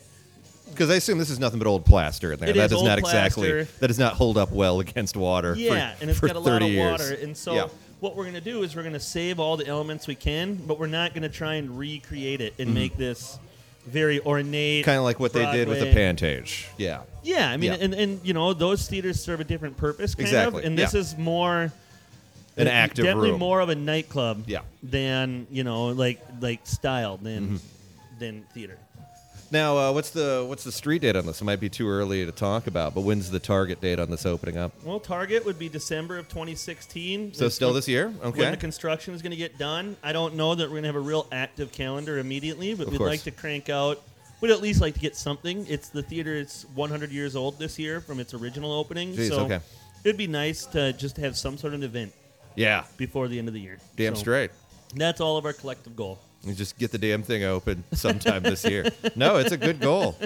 [0.70, 2.50] Because I assume this is nothing but old plaster in there.
[2.50, 3.78] It that is does not exactly plaster.
[3.80, 5.54] that does not hold up well against water.
[5.54, 6.90] for- Yeah, and it's for got a lot of years.
[7.00, 7.66] water, and so Yeah.
[8.00, 10.86] what we're gonna do is we're gonna save all the elements we can, but we're
[10.86, 13.38] not gonna try and recreate it and make this
[13.86, 14.84] very ornate.
[14.84, 16.68] kind of like what they did with the Pantage.
[16.76, 17.00] Yeah.
[17.22, 17.78] Yeah, I mean, Yeah.
[17.80, 20.94] and, and you know those theaters serve a different purpose, kind Exactly, of, and this
[20.94, 21.00] yeah.
[21.00, 21.72] is more
[22.56, 23.38] An active definitely room.
[23.40, 24.60] more of a nightclub, Yeah.
[24.82, 27.56] than you know like like style than Mm-hmm.
[28.18, 28.76] than theater.
[29.50, 31.40] Now, uh, what's the what's the street date on this?
[31.40, 34.26] It might be too early to talk about, but when's the target date on this
[34.26, 34.72] opening up?
[34.84, 37.32] Well, Target would be December of 2016.
[37.32, 38.12] So That's still this year?
[38.22, 38.40] Okay.
[38.40, 40.88] When the construction is going to get done, I don't know that we're going to
[40.88, 43.10] have a real active calendar immediately, but Of we'd course.
[43.10, 44.02] like to crank out.
[44.42, 45.66] We'd at least like to get something.
[45.66, 46.34] It's the theater.
[46.36, 49.60] It's 100 years old this year from its original opening, Jeez, so okay.
[50.04, 52.12] it'd be nice to just have some sort of an event
[52.54, 52.84] Yeah.
[52.98, 53.78] before the end of the year.
[53.96, 54.50] Damn So straight.
[54.94, 56.18] That's all of our collective goal.
[56.44, 58.86] You just get the damn thing open sometime this year.
[59.16, 60.16] No, it's a good goal.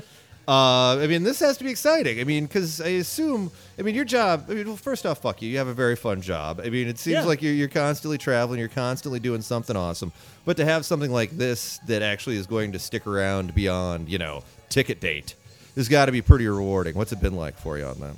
[0.47, 2.19] Uh, I mean, this has to be exciting.
[2.21, 4.47] I mean, because I assume, I mean, your job.
[4.51, 5.49] I mean, well, first off, fuck you.
[5.49, 6.61] You have a very fun job.
[6.63, 7.25] I mean, it seems Yeah.
[7.25, 8.59] like you're, you're constantly traveling.
[8.59, 10.13] You're constantly doing something awesome.
[10.45, 14.19] But to have something like this that actually is going to stick around beyond, you
[14.19, 15.37] know, ticket date,
[15.77, 16.97] has got to be pretty rewarding.
[16.97, 18.17] What's it been like for you on that?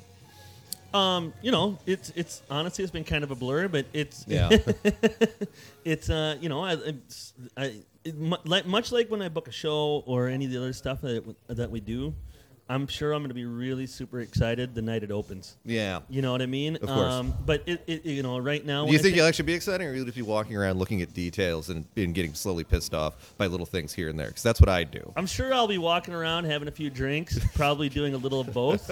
[0.94, 4.48] Um, you know, it's it's honestly it's been kind of a blur, but it's Yeah.
[5.84, 6.94] it's uh you know I,
[7.56, 7.72] I
[8.04, 8.16] it,
[8.66, 11.70] much like when I book a show or any of the other stuff that that
[11.70, 12.14] we do,
[12.66, 15.56] I'm sure I'm going to be really super excited the night it opens.
[15.66, 16.00] yeah.
[16.08, 16.76] You know what I mean?
[16.76, 17.12] Of course.
[17.12, 18.86] Um, but it, it you know right now.
[18.86, 21.12] Do you think you'll actually be exciting, or you'll just be walking around looking at
[21.12, 24.28] details and, and getting slowly pissed off by little things here and there?
[24.28, 25.12] Because that's what I do.
[25.16, 28.52] I'm sure I'll be walking around having a few drinks, probably doing a little of
[28.54, 28.90] both,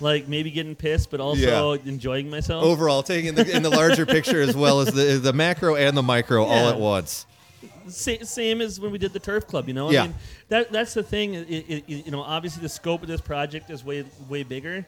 [0.00, 2.64] like maybe getting pissed, but also enjoying myself.
[2.64, 5.96] Overall, taking in the, in the larger picture as well as the the macro and
[5.96, 7.26] the micro all at once.
[7.88, 9.68] Sa- same as when we did the turf club.
[9.68, 10.02] You know, Yeah.
[10.02, 10.16] I mean,
[10.48, 11.34] that that's the thing.
[11.86, 14.84] You know, obviously the scope of this project is way way bigger.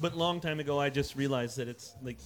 [0.00, 2.18] But long time ago, I just realized that it's like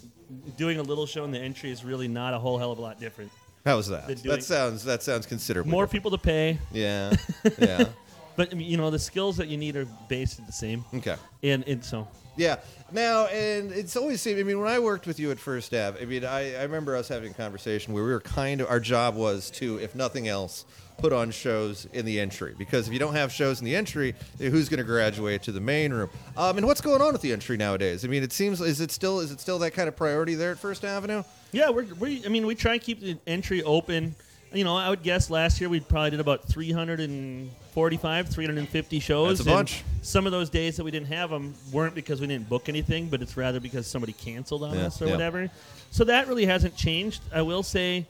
[0.59, 2.83] doing a little show in the entry is really not a whole hell of a
[2.83, 3.31] lot different.
[3.65, 4.07] How was that?
[4.09, 5.93] They're doing- That sounds that sounds considerably More different.
[6.05, 7.15] people to pay, Yeah,
[7.59, 7.85] yeah.
[8.37, 10.85] but I mean, you know the skills that you need are basically the same.
[10.95, 11.17] Okay.
[11.43, 12.57] And and so Yeah.
[12.93, 14.41] Now, and it's always seemed.
[14.41, 16.95] I mean, when I worked with you at First Ave, I mean, I, I remember
[16.97, 20.29] us having a conversation where we were kind of our job was to, if nothing
[20.29, 20.65] else,
[20.99, 24.15] put on shows in the entry because if you don't have shows in the entry,
[24.41, 26.11] eh, who's going to graduate to the main room?
[26.37, 28.05] Um, and what's going on with the entry nowadays?
[28.05, 30.53] I mean, it seems is it still is it still that kind of priority there
[30.53, 31.23] at First Avenue?
[31.53, 32.25] yeah, we're we.
[32.25, 34.15] I mean, we try and keep the entry open.
[34.55, 39.39] You know, I would guess last year we probably did about 345, 350 shows.
[39.39, 39.83] That's a and bunch.
[40.03, 43.09] Some of those days that we didn't have them weren't because we didn't book anything,
[43.09, 45.13] but it's rather because somebody canceled on Yeah, us or yeah.
[45.13, 45.51] whatever.
[45.91, 47.23] So that really hasn't changed.
[47.33, 48.07] I will say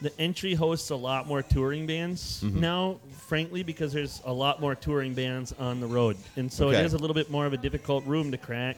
[0.00, 2.60] the entry hosts a lot more touring bands Mm-hmm.
[2.60, 6.78] now, frankly, because there's a lot more touring bands on the road, and so Okay.
[6.80, 8.76] it is a little bit more of a difficult room to crack.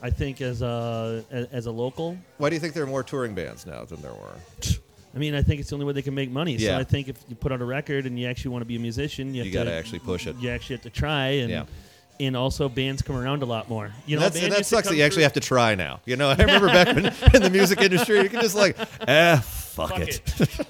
[0.00, 3.34] I think as a as a local, Why do you think there are more touring
[3.34, 4.36] bands now than there were?
[5.14, 6.54] I mean, I think it's the only way they can make money.
[6.56, 6.70] Yeah.
[6.76, 8.76] So I think if you put out a record and you actually want to be
[8.76, 10.36] a musician, you, You got to actually push it.
[10.36, 11.64] You actually have to try, and Yeah.
[12.20, 13.92] and also bands come around a lot more.
[14.06, 16.00] You know, and that sucks that you actually through- have to try now.
[16.04, 18.76] You know, I remember back when, in the music industry, you can just like,
[19.08, 20.20] eh, fuck, Fuck it.
[20.40, 20.66] it.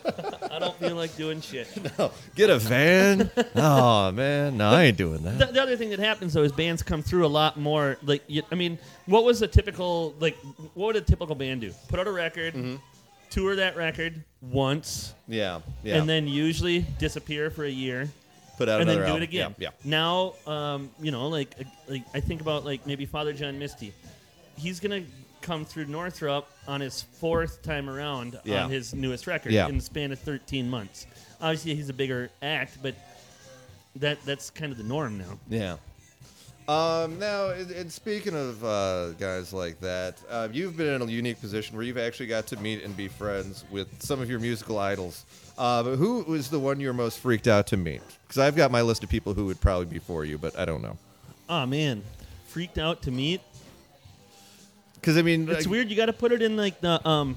[0.53, 1.66] I don't feel like doing shit.
[1.98, 3.31] No, get a van.
[3.57, 5.55] oh man, no, I ain't doing The, that.
[5.55, 7.96] the other thing that happens though is bands come through a lot more.
[8.05, 10.37] Like, you, I mean, what was a typical like?
[10.74, 11.72] What would a typical band do?
[11.88, 12.55] Put out a record,
[13.30, 15.96] tour that record once, Yeah, yeah.
[15.96, 18.08] and then usually disappear for a year,
[18.56, 19.54] put out and then another do it album.
[19.54, 19.54] again.
[19.58, 21.54] Yeah, Now, um, you know, like,
[21.88, 23.92] like I think about like maybe Father John Misty.
[24.56, 25.02] He's gonna
[25.40, 28.64] come through Northrop on his fourth time around Yeah.
[28.64, 29.68] on his newest record Yeah.
[29.68, 31.06] in the span of 13 months.
[31.40, 32.94] Obviously, he's a bigger act, but
[33.96, 35.38] that that's kind of the norm now.
[35.48, 35.76] yeah.
[36.68, 41.07] Um, now, and, and speaking of uh, guys like that, uh, you've been in a
[41.11, 44.38] unique position where you've actually got to meet and be friends with some of your
[44.38, 45.24] musical idols.
[45.57, 48.02] Uh, but who was the one you're most freaked out to meet?
[48.22, 50.66] Because I've got my list of people who would probably be for you, but I
[50.66, 50.98] don't know.
[51.48, 52.02] Oh man,
[52.48, 53.40] freaked out to meet.
[54.96, 55.88] Because I mean, It's like- weird.
[55.88, 57.37] You got to put it in like the um.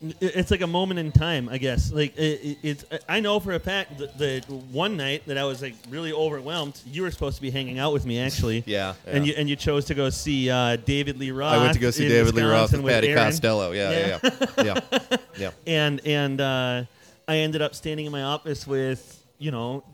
[0.00, 1.92] It- It's like a moment in time, I guess.
[1.92, 4.40] Like it, it, it's, I know for a fact that the
[4.72, 7.92] one night that I was like really overwhelmed, you were supposed to be hanging out
[7.92, 8.64] with me actually.
[8.66, 11.54] Yeah, And you and you chose to go see uh, David Lee Roth.
[11.54, 13.24] I went to go see David Lee Roth Wisconsin with Patty Aaron.
[13.24, 13.72] Costello.
[13.72, 14.18] Yeah, yeah,
[14.58, 15.50] yeah, yeah, yeah.
[15.66, 16.84] and and uh,
[17.26, 19.84] I ended up standing in my office with you know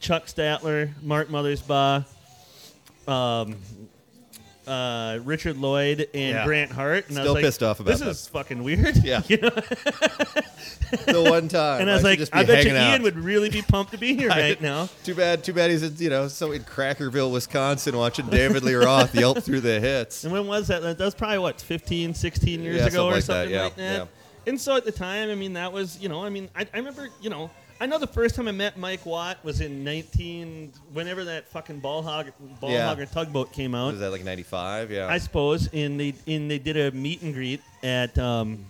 [0.00, 2.04] Chuck Statler, Mark Mothersbaugh,
[3.08, 3.56] um,
[4.66, 6.44] uh, Richard Lloyd, and Yeah.
[6.44, 7.08] Grant Hart.
[7.08, 8.08] And I Still was like, pissed off about this that.
[8.08, 8.96] is fucking weird.
[8.98, 9.22] Yeah.
[9.28, 9.50] You know?
[11.06, 11.80] the one time.
[11.80, 12.92] And I was should like, I bet you out.
[12.92, 14.88] Ian would really be pumped to be here I- right now.
[15.04, 15.42] Too bad.
[15.44, 19.42] Too bad he's in, you know so in Crackerville, Wisconsin, watching David Lee Roth yelp
[19.42, 20.24] through the hits.
[20.24, 20.82] And when was that?
[20.82, 23.76] That was probably what 15, 16 years Yeah, ago something or like that, something like
[23.76, 23.82] that.
[23.98, 24.04] yeah.
[24.48, 26.78] And so at the time, I mean, that was you know, I mean, I, I
[26.78, 27.50] remember you know.
[27.80, 31.80] I know the first time I met Mike Watt was in 19, whenever that fucking
[31.80, 32.94] ball hog, ball Yeah.
[32.94, 33.92] hogger tugboat came out.
[33.92, 34.90] Was that like '95?
[34.90, 35.06] Yeah.
[35.08, 38.64] I suppose, and they and they did a meet and greet at um,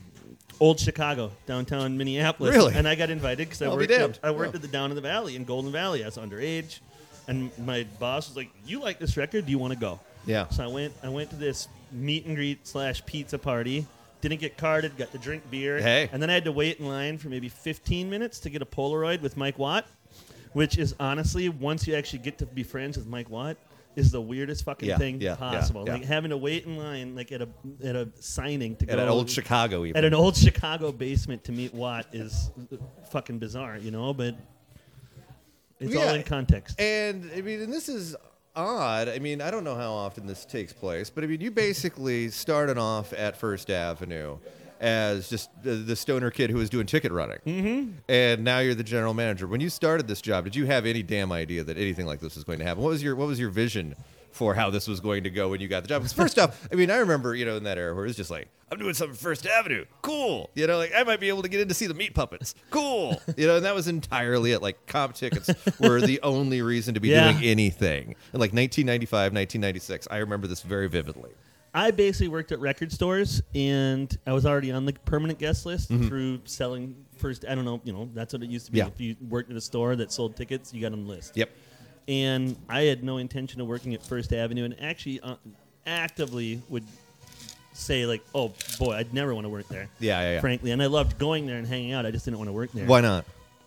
[0.58, 2.54] Old Chicago, downtown Minneapolis.
[2.56, 2.74] Really?
[2.74, 3.92] And I got invited because I I'll be worked.
[3.92, 4.18] At.
[4.24, 4.56] I worked Oh.
[4.56, 6.02] at the Down in the Valley in Golden Valley.
[6.02, 6.80] I was underage,
[7.28, 9.46] and my boss was like, "You like this record?
[9.46, 10.48] Do you want to go?" yeah.
[10.48, 10.92] So I went.
[11.04, 13.86] I went to this meet and greet slash pizza party.
[14.20, 14.96] Didn't get carded.
[14.96, 15.78] Got to drink beer.
[15.80, 16.08] Hey.
[16.12, 18.66] And then I had to wait in line for maybe 15 minutes to get a
[18.66, 19.86] Polaroid with Mike Watt,
[20.52, 23.56] which is honestly, once you actually get to be friends with Mike Watt,
[23.94, 25.84] is the weirdest fucking Yeah, thing yeah, yeah, possible.
[25.86, 25.94] yeah.
[25.94, 27.48] Like having to wait in line, like at a
[27.82, 29.96] at a signing to At go an old Chicago, even.
[29.96, 32.50] at an old Chicago basement to meet Watt is
[33.10, 34.12] fucking bizarre, you know.
[34.12, 34.36] But
[35.80, 36.12] it's all Yeah.
[36.14, 36.78] in context.
[36.80, 38.14] And I mean, and this is
[38.56, 39.08] odd.
[39.08, 42.30] I mean, I don't know how often this takes place, but I mean, you basically
[42.30, 44.38] started off at First Avenue
[44.80, 47.92] as just the, the stoner kid who was doing ticket running, mm-hmm.
[48.08, 49.46] and now you're the general manager.
[49.46, 52.34] When you started this job, did you have any damn idea that anything like this
[52.34, 52.82] was going to happen?
[52.82, 53.94] What was your What was your vision?
[54.36, 56.02] For how this was going to go when you got the job.
[56.02, 58.16] Because first off, I mean, I remember, you know, in that era where it was
[58.16, 60.50] just like, I'm doing something First Avenue, cool.
[60.54, 62.54] You know, like I might be able to get in to see the meat puppets,
[62.70, 63.18] cool.
[63.36, 64.60] You know, and that was entirely it.
[64.60, 65.48] Like comp tickets
[65.80, 67.32] were the only reason to be Yeah.
[67.32, 68.14] doing anything.
[68.34, 71.30] In like 1995, 1996, I remember this very vividly.
[71.72, 75.90] I basically worked at record stores, and I was already on the permanent guest list
[75.90, 76.08] mm-hmm.
[76.08, 77.44] through selling first.
[77.48, 78.78] I don't know, you know, that's what it used to be.
[78.78, 78.86] Yeah.
[78.86, 81.36] If you worked at a store that sold tickets, you got on the list.
[81.36, 81.50] Yep.
[82.08, 85.34] And I had no intention of working at First Avenue, and actually uh,
[85.86, 86.84] actively would
[87.72, 90.40] say like, "Oh boy, I'd never want to work there." Yeah, yeah, yeah.
[90.40, 92.06] Frankly, and I loved going there and hanging out.
[92.06, 92.86] I just didn't want to work there.
[92.86, 93.24] Why not?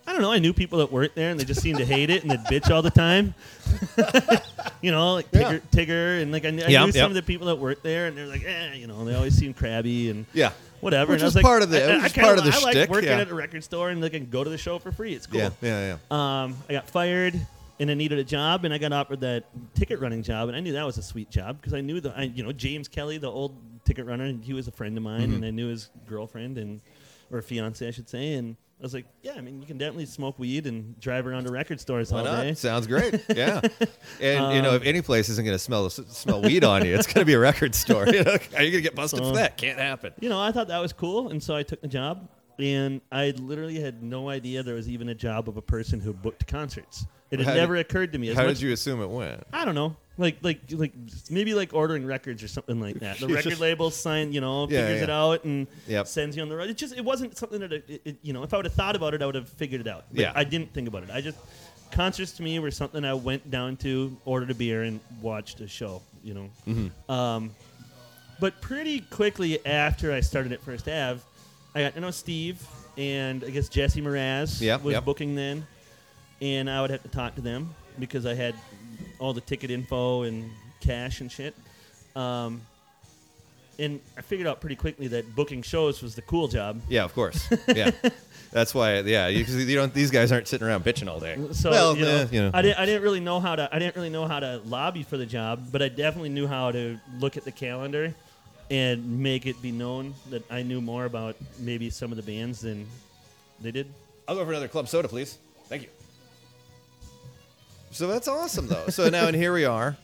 [0.08, 0.32] I don't know.
[0.32, 2.40] I knew people that worked there, and they just seemed to hate it, and they'd
[2.62, 3.36] bitch all the time.
[4.82, 5.42] you know, like Yeah.
[5.44, 7.08] Tigger, Tigger and like I, kn- I Yeah, knew some yep.
[7.10, 9.54] of the people that worked there, and they're like, eh, you know, they always seem
[9.54, 10.52] crabby and Yeah.
[10.80, 11.12] whatever.
[11.12, 12.40] Which and I is was like, part of the- I, it I was kinda part
[12.40, 13.20] of the I like working yeah.
[13.20, 15.14] at a record store and they can go to the show for free.
[15.14, 15.42] It's cool.
[15.42, 16.44] Yeah, yeah, yeah.
[16.44, 17.40] Um, I got fired
[17.80, 20.60] and I needed a job, and I got offered that ticket running job, and I
[20.60, 23.18] knew that was a sweet job because I knew the, I, you know, James Kelly,
[23.18, 25.34] the old ticket runner, and he was a friend of mine, Mm-hmm.
[25.36, 26.82] and I knew his girlfriend and
[27.32, 30.06] or fiance, I should say, and I was like, yeah, I mean, you can definitely
[30.08, 32.42] smoke weed and drive around to record stores Why all not?
[32.44, 32.54] day.
[32.56, 33.24] Sounds great.
[33.36, 33.62] Yeah.
[34.22, 37.06] And you know, if any place isn't going to smell smell weed on you, it's
[37.06, 38.08] going to be a record store.
[38.08, 38.32] You know?
[38.56, 39.58] Are you going to get busted So- for that?
[39.58, 40.14] Can't happen.
[40.20, 42.28] You know, I thought that was cool, and so I took the job.
[42.58, 46.12] And I literally had no idea there was even a job of a person who
[46.14, 47.06] booked concerts.
[47.32, 48.30] It had How did- never occurred to me.
[48.30, 49.44] As How much, did you assume it went?
[49.54, 50.94] I don't know, like like like
[51.30, 53.20] maybe like ordering records or something like that.
[53.20, 55.04] The You record just- label sign, you know, Yeah, figures yeah.
[55.04, 56.08] it out and Yep.
[56.08, 56.70] sends you on the road.
[56.70, 58.44] It just it wasn't something that it, it, you know.
[58.44, 60.06] If I would have thought about it, I would have figured it out.
[60.12, 60.32] But Yeah.
[60.36, 61.10] I didn't think about it.
[61.12, 61.38] I just
[61.92, 65.68] concerts to me were something I went down to, ordered a beer, and watched a
[65.68, 66.02] show.
[66.24, 66.50] You know.
[66.68, 67.12] Mm-hmm.
[67.12, 67.52] Um,
[68.40, 71.22] but pretty quickly after I started at First Ave,
[71.76, 72.62] I got to know Steve
[72.98, 75.06] and I guess Jesse Mraz Yep, was yep.
[75.06, 75.66] booking then,
[76.42, 78.56] and I would have to talk to them because I had
[79.20, 80.50] all the ticket info and
[80.80, 81.56] cash and shit.
[82.16, 82.62] Um,
[83.78, 86.82] and I figured out pretty quickly that booking shows was the cool job.
[86.90, 87.50] Yeah, of course.
[87.76, 87.92] Yeah,
[88.52, 89.00] that's why.
[89.02, 89.94] Yeah, because you, don't.
[89.94, 91.38] These guys aren't sitting around bitching all day.
[91.54, 92.52] So well, you, know, you know.
[92.54, 95.04] I didn't I didn't really know how to I didn't really know how to lobby
[95.04, 98.14] for the job, but I definitely knew how to look at the calendar
[98.72, 102.62] and make it be known that I knew more about maybe some of the bands
[102.62, 102.88] than
[103.62, 103.88] they did.
[104.28, 105.38] I'll go for another club soda, please.
[105.68, 105.90] Thank you.
[107.92, 108.88] So that's awesome, though.
[108.90, 109.98] So now, and here we are.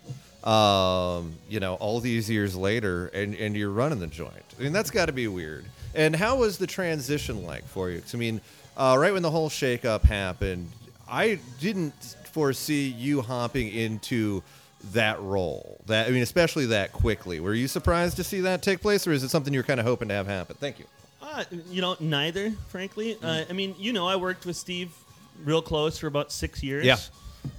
[0.44, 4.34] Um, you know, all these years later, and and you're running the joint.
[4.60, 5.66] I mean, that's got to be weird.
[5.96, 8.02] And how was the transition like for you?
[8.02, 8.42] 'Cause, I mean,
[8.78, 10.72] uh, right when the whole shakeup happened,
[11.10, 11.94] I didn't
[12.32, 14.44] foresee you hopping into
[14.94, 15.80] that role.
[15.88, 17.40] That I mean, especially that quickly.
[17.40, 19.86] Were you surprised to see that take place, or is it something you're kind of
[19.88, 20.58] hoping to have happen?
[20.60, 20.86] Thank you.
[21.24, 23.18] Uh, you know, neither, frankly.
[23.24, 24.92] Uh, I mean, you know, I worked with Steve
[25.44, 26.86] real close for about six years.
[26.86, 26.98] Yeah.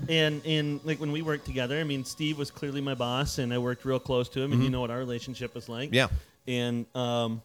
[0.08, 3.52] And and like when we worked together, I mean, Steve was clearly my boss, and
[3.52, 5.90] I worked real close to him, and you know what our relationship was like.
[5.90, 5.94] Mm-hmm.
[5.94, 6.08] Yeah.
[6.48, 7.42] And um,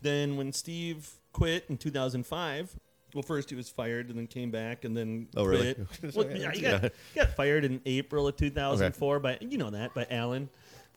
[0.00, 2.74] then when Steve quit in 2005,
[3.14, 5.74] well, first he was fired, and then came back, and then Oh, really?
[5.74, 6.14] quit.
[6.16, 6.88] well, yeah, he got, Yeah.
[7.14, 10.48] he got fired in April of 2004 by you know that by Alan.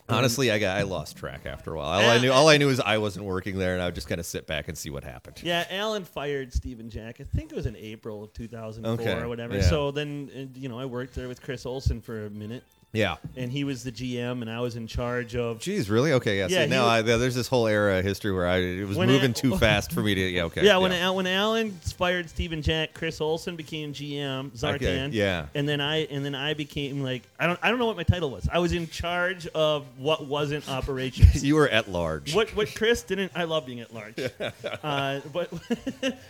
[0.08, 1.88] Honestly, I got I lost track after a while.
[2.04, 4.08] All I knew, all I knew is I wasn't working there, and I would just
[4.08, 5.42] kind of sit back and see what happened.
[5.44, 7.20] Yeah, Alan fired Steven Jack.
[7.20, 9.56] I think it was in April of 2004 Okay, or whatever.
[9.56, 9.62] yeah.
[9.64, 12.64] So then, uh, you know, I worked there with Chris Olson for a minute,
[12.96, 13.18] Yeah.
[13.36, 15.60] and he was the GM, and I was in charge of.
[15.60, 16.14] Geez, really?
[16.14, 16.48] Okay, yeah.
[16.50, 18.98] Yeah, see, now was- I, there's this whole era of history where I it was
[18.98, 20.22] moving it- too fast for me to.
[20.22, 20.64] Yeah, okay.
[20.66, 24.76] Yeah, when Al, when Alan fired Steven Jack, Chris Olson became GM, Zartan.
[24.76, 25.48] Okay, yeah.
[25.54, 28.04] And then I and then I became like I don't I don't know what my
[28.04, 28.48] title was.
[28.52, 31.44] I was in charge of what wasn't operations.
[31.44, 32.34] you were at large.
[32.36, 34.16] what what Chris didn't I love being at large.
[34.84, 35.50] uh, but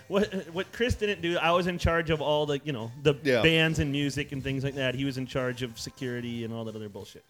[0.08, 3.16] what what Chris didn't do, I was in charge of all the you know the
[3.24, 3.42] Yeah.
[3.42, 4.96] bands and music and things like that.
[4.96, 7.24] He was in charge of security and all that other bullshit.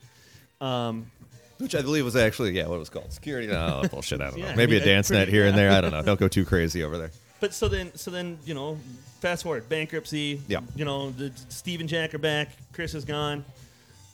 [0.62, 1.12] Um,
[1.58, 3.48] Which I believe was actually yeah, what it was called security.
[3.48, 4.22] No, bullshit.
[4.22, 4.52] I don't Yeah, know.
[4.52, 5.72] I Maybe mean, a dance pretty- net here and there.
[5.72, 6.02] I don't know.
[6.02, 7.12] Don't go too crazy over there.
[7.40, 8.78] but so then so then you know
[9.20, 10.42] fast forward bankruptcy.
[10.48, 10.60] Yeah.
[10.76, 12.50] You know the Steve and Jack are back.
[12.74, 13.44] Chris is gone.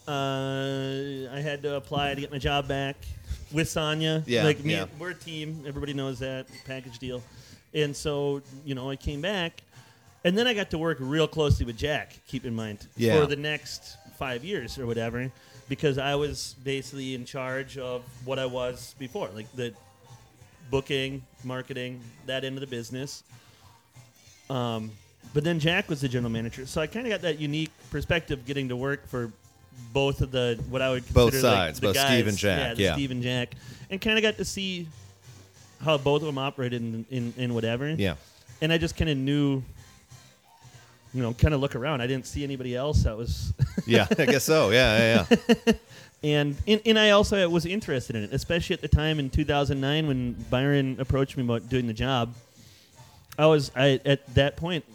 [0.08, 2.95] Uh, I had to apply to get my job back
[3.54, 4.24] with Sonya.
[4.26, 4.86] Yeah, Like me, yeah.
[5.00, 5.63] we're a team.
[5.67, 7.21] Everybody knows that package deal.
[7.74, 9.62] And so you know I came back,
[10.26, 12.13] and then I got to work real closely with Jack.
[12.28, 13.19] Keep in mind Yeah.
[13.21, 15.32] for the next five years or whatever,
[15.69, 19.74] because I was basically in charge of what I was before, like the
[20.69, 23.24] booking, marketing, that end of the business.
[24.50, 24.91] Um,
[25.34, 28.45] but then Jack was the general manager, so I kind of got that unique perspective
[28.45, 29.32] getting to work for
[29.93, 32.38] both of the what I would Both consider, like, sides, the both guys, Steve and
[32.38, 32.93] Jack, yeah, the yeah.
[32.93, 33.56] Steve and Jack,
[33.89, 34.88] and kind of got to see
[35.80, 37.89] how both of them operated in in, in whatever.
[37.89, 38.15] Yeah.
[38.62, 39.63] and I just kind of knew,
[41.13, 42.02] you know, kind of look around.
[42.02, 43.54] I didn't see anybody else that was,
[43.86, 44.69] Yeah, I guess so.
[44.69, 45.74] Yeah, yeah, yeah.
[46.24, 50.08] and, and and I also was interested in it, especially at the time in 2009
[50.08, 52.34] when Byron approached me about doing the job.
[53.38, 54.86] I was I at that point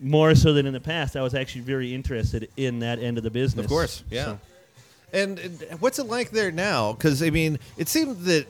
[0.00, 1.16] more so than in the past.
[1.16, 3.64] I was actually very interested in that end of the business.
[3.66, 4.24] Of course, yeah.
[4.24, 4.38] So-
[5.12, 6.92] And, and what's it like there now?
[6.92, 8.46] Because I mean, it seemed that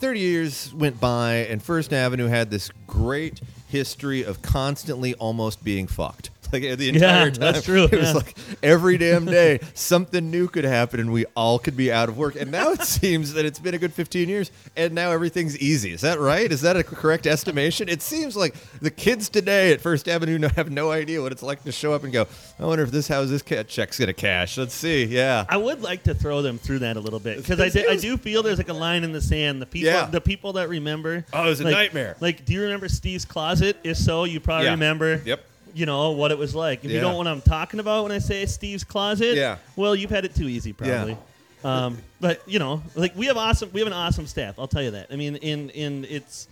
[0.00, 3.40] 30 years went by, and First Avenue had this great
[3.72, 6.28] history of constantly almost being fucked.
[6.52, 10.64] Like the entire time, that's true, It was like every damn day something new could
[10.64, 12.36] happen, and we all could be out of work.
[12.36, 15.92] And now it seems that it's been a good 15 years, and now everything's easy.
[15.92, 16.50] Is that right?
[16.52, 17.88] Is that a correct estimation?
[17.88, 21.62] It seems like the kids today at First Avenue have no idea what it's like
[21.64, 22.26] to show up and go,
[22.58, 25.04] "I wonder if this house this check's gonna cash." Let's see.
[25.04, 25.44] Yeah.
[25.48, 27.86] I would like to throw them through that a little bit because I, It do-
[27.88, 29.62] I do feel there's like a line in the sand.
[29.62, 30.06] The people, Yeah.
[30.06, 31.24] the people that remember.
[31.32, 32.16] Oh, it was a like- nightmare.
[32.20, 33.76] Like, do you remember Steve's closet?
[33.84, 34.72] If so, you probably Yeah.
[34.72, 35.20] remember.
[35.24, 35.44] Yep.
[35.74, 36.84] You know what it was like.
[36.84, 36.96] If Yeah.
[36.96, 39.56] you don't know what I'm talking about when I say Steve's closet, Yeah.
[39.76, 41.16] Well, you've had it too easy, probably.
[41.64, 44.58] Um, but you know, like we have awesome, we have an awesome staff.
[44.58, 45.06] I'll tell you that.
[45.10, 46.48] I mean, in in it's,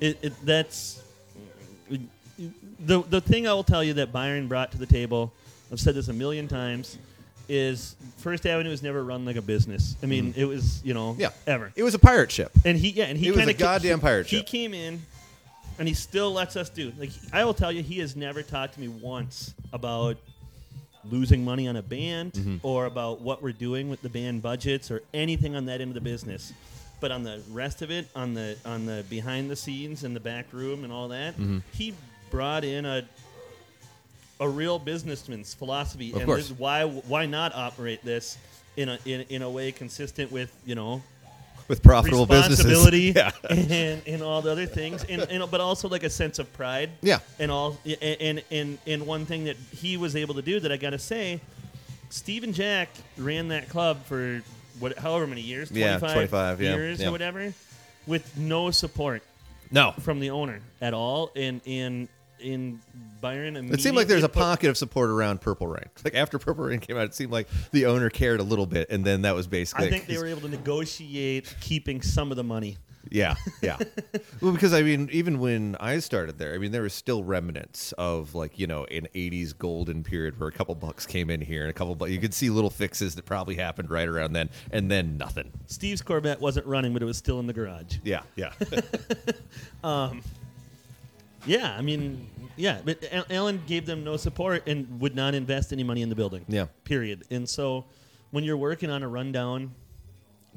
[0.00, 1.02] it, it that's
[1.88, 5.32] the the thing I will tell you that Byron brought to the table.
[5.72, 6.98] I've said this a million times.
[7.46, 9.96] Is First Avenue was never run like a business.
[10.02, 11.14] I mean, it was you know.
[11.18, 11.28] Yeah.
[11.46, 11.72] ever.
[11.76, 12.50] It was a pirate ship.
[12.64, 14.46] And he yeah, and he It was kind a goddamn pirate He ship.
[14.46, 15.02] came in,
[15.78, 16.92] and he still lets us do.
[16.98, 20.16] Like I will tell you, he has never talked to me once about
[21.10, 22.56] losing money on a band Mm-hmm.
[22.66, 25.94] or about what we're doing with the band budgets or anything on that end of
[25.94, 26.52] the business.
[27.00, 30.20] But on the rest of it, on the on the behind the scenes and the
[30.20, 31.58] back room and all that, Mm-hmm.
[31.72, 31.92] he
[32.30, 33.04] brought in a
[34.40, 38.36] a real businessman's philosophy Of and why why not operate this
[38.76, 41.02] in a in, in a way consistent with you know
[41.68, 42.64] with profitable businesses.
[42.64, 43.30] responsibility Yeah.
[43.50, 46.90] and, and all the other things, and, and but also like a sense of pride.
[47.02, 47.18] Yeah.
[47.38, 50.76] And all and and and one thing that he was able to do that I
[50.76, 51.40] got to say,
[52.10, 54.42] Steve and Jack ran that club for
[54.78, 57.08] what, however many years, Yeah, 25, 25, yeah, years yeah.
[57.08, 57.54] or whatever,
[58.06, 59.22] with no support
[59.70, 59.92] No.
[60.00, 61.30] from the owner at all.
[61.36, 62.08] And in
[62.40, 62.80] in
[63.20, 65.88] Byron, It seemed like there's a put- pocket of support around Purple Rain.
[66.04, 68.90] Like after Purple Rain came out, it seemed like the owner cared a little bit,
[68.90, 69.86] and then that was basically.
[69.86, 72.76] I think they were able to negotiate keeping some of the money.
[73.10, 73.78] Yeah, yeah.
[74.40, 77.92] well, because I mean, even when I started there, I mean, there were still remnants
[77.92, 81.62] of like you know an '80s golden period where a couple bucks came in here
[81.62, 84.50] and a couple, but you could see little fixes that probably happened right around then,
[84.70, 85.52] and then nothing.
[85.66, 87.98] Steve's Corvette wasn't running, but it was still in the garage.
[88.04, 88.52] Yeah, yeah.
[89.84, 90.22] Um,
[91.46, 92.26] Yeah, I mean,
[92.56, 96.08] yeah, but Al- Alan gave them no support and would not invest any money in
[96.08, 96.44] the building.
[96.48, 96.66] Yeah.
[96.84, 97.24] Period.
[97.30, 97.84] And so
[98.30, 99.72] when you're working on a rundown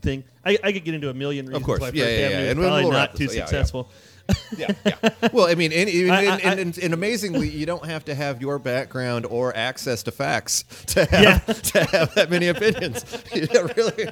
[0.01, 1.79] thing, I, I could get into a million reasons course.
[1.81, 2.43] why Yeah, First yeah, Avenue yeah.
[2.45, 3.45] is And we'll- probably not too this- yeah, yeah.
[3.47, 3.89] successful.
[4.57, 5.09] yeah, yeah.
[5.31, 8.15] Well, I mean, and, even, I- I- and, and, and amazingly, you don't have to
[8.15, 13.05] have your background or access to facts to have to have that many opinions.
[13.33, 14.09] You know, really,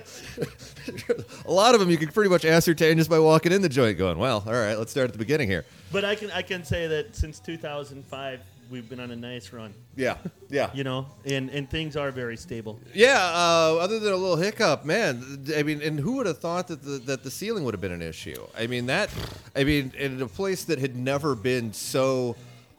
[1.45, 3.97] a lot of them you can pretty much ascertain just by walking in the joint,
[3.97, 6.63] going, "Well, all right, let's start at the beginning here." But I can I can
[6.63, 10.17] say that since 2005 we've been on a nice run, Yeah,
[10.49, 12.79] yeah, you know, and and things are very stable.
[12.93, 13.17] yeah.
[13.33, 15.45] Uh, other than a little hiccup, man.
[15.55, 17.91] I mean, and who would have thought that the that the ceiling would have been
[17.91, 18.45] an issue?
[18.57, 19.09] I mean, that.
[19.55, 22.35] I mean, in a place that had never been so.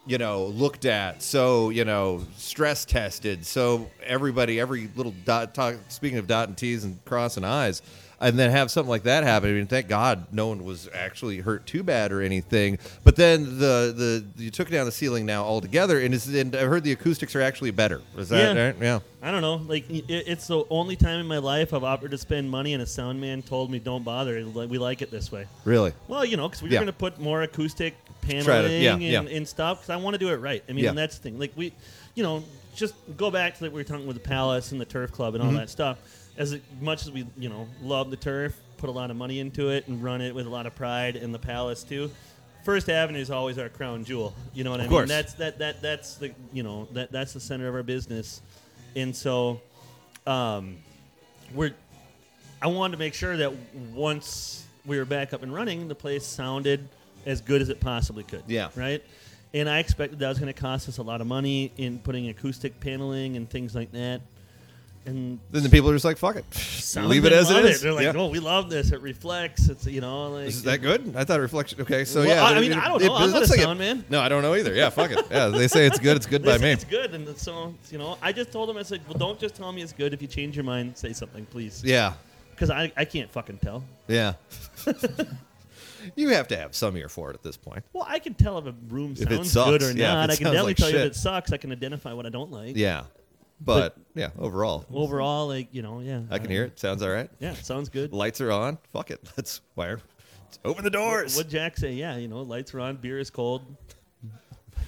[0.09, 5.53] You know, looked at, so you know, stress tested, so everybody, every little dot.
[5.53, 7.83] Talk, speaking of dot and T's and cross and I's,
[8.21, 9.51] and then have something like that happen.
[9.51, 12.79] I mean, thank God no one was actually hurt too bad or anything.
[13.05, 16.63] But then the the you took down the ceiling now altogether, and, it's, and I
[16.65, 18.01] heard the acoustics are actually better.
[18.17, 18.67] Is that Yeah.
[18.67, 18.77] right?
[18.81, 18.99] Yeah.
[19.23, 19.57] I don't know.
[19.57, 22.83] Like it, it's the only time in my life I've offered to spend money, and
[22.83, 24.43] a sound man told me, "Don't bother.
[24.47, 25.93] We like it this way." Really?
[26.09, 26.79] Well, you know, because we are Yeah.
[26.79, 29.21] going to put more acoustic paneling to- yeah, and, yeah.
[29.21, 29.79] and stuff.
[29.83, 30.63] Because I want to do it right.
[30.69, 30.93] I mean, Yeah.
[30.93, 31.39] that's the thing.
[31.39, 31.73] Like we,
[32.15, 32.43] you know,
[32.75, 35.35] just go back to like we were talking with the Palace and the Turf Club
[35.35, 35.59] and all Mm-hmm.
[35.59, 35.99] that stuff.
[36.38, 39.70] As much as we, you know, love the turf, put a lot of money into
[39.70, 42.11] it, and run it with a lot of pride, and the Palace too.
[42.64, 44.35] First Avenue is always our crown jewel.
[44.53, 44.99] You know what I Of mean?
[44.99, 45.09] course.
[45.09, 48.42] That's that that that's the you know that that's the center of our business,
[48.96, 49.61] and so,
[50.27, 50.77] um,
[51.55, 51.75] we're
[52.61, 53.53] I wanted to make sure that
[53.94, 56.88] once we were back up and running, the place sounded
[57.25, 58.42] as good as it possibly could.
[58.46, 58.68] Yeah.
[58.77, 59.03] Right.
[59.55, 62.29] And I expected that was going to cost us a lot of money in putting
[62.29, 64.20] acoustic paneling and things like that.
[65.07, 66.45] And Then the people are just like, "Fuck it,
[66.97, 67.81] leave it as it.
[67.81, 68.12] They're like, Yeah.
[68.16, 68.90] "Oh, we love this.
[68.90, 69.69] It reflects.
[69.69, 71.14] It's you know, like Is that good?
[71.16, 71.81] I thought reflection.
[71.81, 72.42] Okay, so Well, yeah.
[72.45, 73.14] I- I mean, it- I don't it- know.
[73.14, 74.05] I'm it not looks a like it- sound man.
[74.11, 74.75] No, I don't know either.
[74.75, 75.25] Yeah, fuck it.
[75.31, 76.16] Yeah, they say it's good.
[76.16, 76.73] It's good by me.
[76.73, 79.55] It's good, and so you know, I just told them I said, "Well, don't just
[79.55, 80.12] tell me it's good.
[80.12, 82.14] If you change your mind, say something, please, Yeah,
[82.51, 84.35] because I, I can't fucking tell." yeah.
[86.14, 87.85] you have to have some ear for it at this point.
[87.92, 90.31] Well, I can tell if a room sounds good or yeah, not.
[90.31, 91.53] I can definitely like tell you if it sucks.
[91.53, 92.77] I can identify what I don't like.
[92.77, 93.05] Yeah,
[93.61, 96.21] but, yeah, overall, Overall, like you know, yeah.
[96.31, 96.79] I can hear it.
[96.79, 97.31] Sounds all right.
[97.40, 98.12] Yeah, sounds good.
[98.12, 98.79] Lights are on.
[98.92, 99.21] Fuck it.
[99.37, 100.01] Let's wire.
[100.45, 101.37] Let's open the doors.
[101.37, 101.92] What Jack say?
[101.92, 103.62] Yeah, you know, lights are on, beer is cold.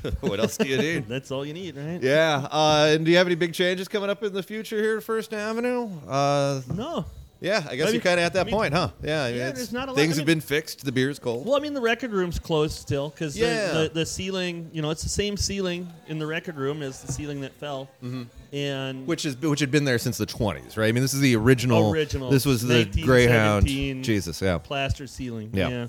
[0.20, 1.08] what else do you need?
[1.08, 2.00] That's all you need, right?
[2.00, 2.46] Yeah.
[2.50, 5.02] Uh, and do you have any big changes coming up in the future here at
[5.02, 5.90] First Avenue?
[6.06, 7.04] Uh, No.
[7.40, 8.90] Yeah, I guess I you're kind of at that I mean- point, huh?
[9.02, 9.24] Yeah.
[9.24, 10.84] I mean, Yeah, there's not a lot- Things I have been fixed.
[10.84, 11.46] The beer's cold.
[11.46, 13.72] Well, I mean, the record room's closed still because Yeah.
[13.72, 17.00] the, the, the ceiling, you know, it's the same ceiling in the record room as
[17.02, 17.88] the ceiling that fell.
[18.02, 18.22] Mm-hmm.
[18.54, 20.88] And which is which had been there since the 20s, right?
[20.88, 21.90] I mean, this is the original.
[21.92, 22.30] Original.
[22.30, 23.64] This was the Greyhound.
[23.66, 24.02] 1917.
[24.02, 24.56] Jesus, yeah.
[24.58, 25.50] plaster ceiling.
[25.52, 25.68] Yeah.
[25.68, 25.86] Yeah.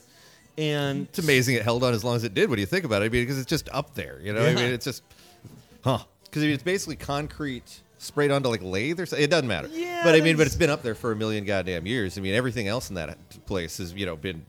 [0.57, 2.49] And It's amazing it held on as long as it did.
[2.49, 3.05] What do you think about it?
[3.05, 4.45] I mean, because it's just up there, you know.
[4.45, 5.03] I mean, it's just,
[5.85, 5.99] huh?
[6.25, 9.23] Because it's basically concrete sprayed onto like lathe or something.
[9.23, 9.69] It doesn't matter.
[9.71, 12.17] Yeah, But I mean, but it's been up there for a million goddamn years.
[12.17, 14.43] I mean, everything else in that place has you know been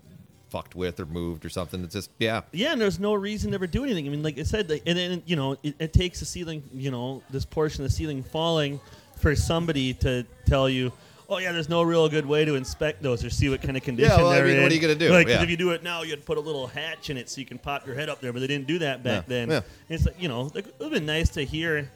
[0.48, 1.84] fucked with or moved or something.
[1.84, 2.40] It's just yeah.
[2.52, 4.06] Yeah, and there's no reason to ever do anything.
[4.06, 6.62] I mean, like I said, like, and then you know, it, it takes the ceiling,
[6.74, 8.80] you know, this portion of the ceiling falling
[9.18, 10.92] for somebody to tell you,
[11.28, 13.82] oh yeah, there's no real good way to inspect those or see what kind of
[13.84, 14.62] condition yeah, well, I they're mean, in.
[14.62, 15.10] what are you gonna do?
[15.10, 15.42] Like, Yeah.
[15.42, 17.58] if you do it now, you'd put a little hatch in it so you can
[17.58, 19.34] pop your head up there, but they didn't do that back Yeah.
[19.46, 19.50] then.
[19.50, 19.60] Yeah.
[19.88, 21.90] It's like you know, like, it would have been nice to hear.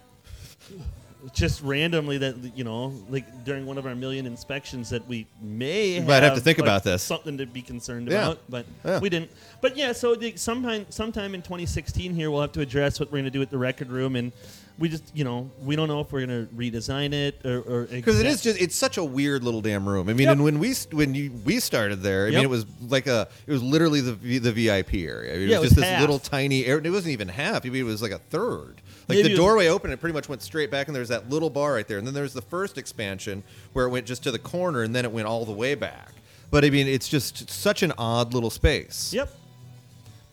[1.32, 5.98] Just randomly, that you know, like during one of our million inspections, that we may
[6.00, 7.02] might have to think like, about this.
[7.02, 8.22] something to be concerned Yeah.
[8.26, 8.98] about, but Yeah.
[8.98, 9.30] we didn't.
[9.62, 13.18] But yeah, so the, sometime sometime in 2016 here, we'll have to address what we're
[13.18, 14.32] going to do with the record room, and
[14.76, 17.84] we just you know we don't know if we're going to redesign it or, or
[17.84, 20.08] Because it is just it's such a weird little damn room.
[20.08, 20.32] I mean, Yep.
[20.32, 23.28] and when we st- when you we started there, I mean, it was like a
[23.46, 25.32] it was literally the V- the VIP area.
[25.34, 26.00] I mean, Yeah, it it was was just this half.
[26.00, 26.82] little tiny area.
[26.84, 27.64] It wasn't even half.
[27.64, 28.82] I mean, it was like a third.
[29.06, 31.10] Like Maybe the was- doorway opened, it pretty much went straight back, and there was
[31.14, 31.98] that little bar right there.
[31.98, 33.42] And then there was the first expansion
[33.72, 36.12] where it went just to the corner, and then it went all the way back.
[36.50, 39.12] But I mean, it's just such an odd little space.
[39.12, 39.30] Yep.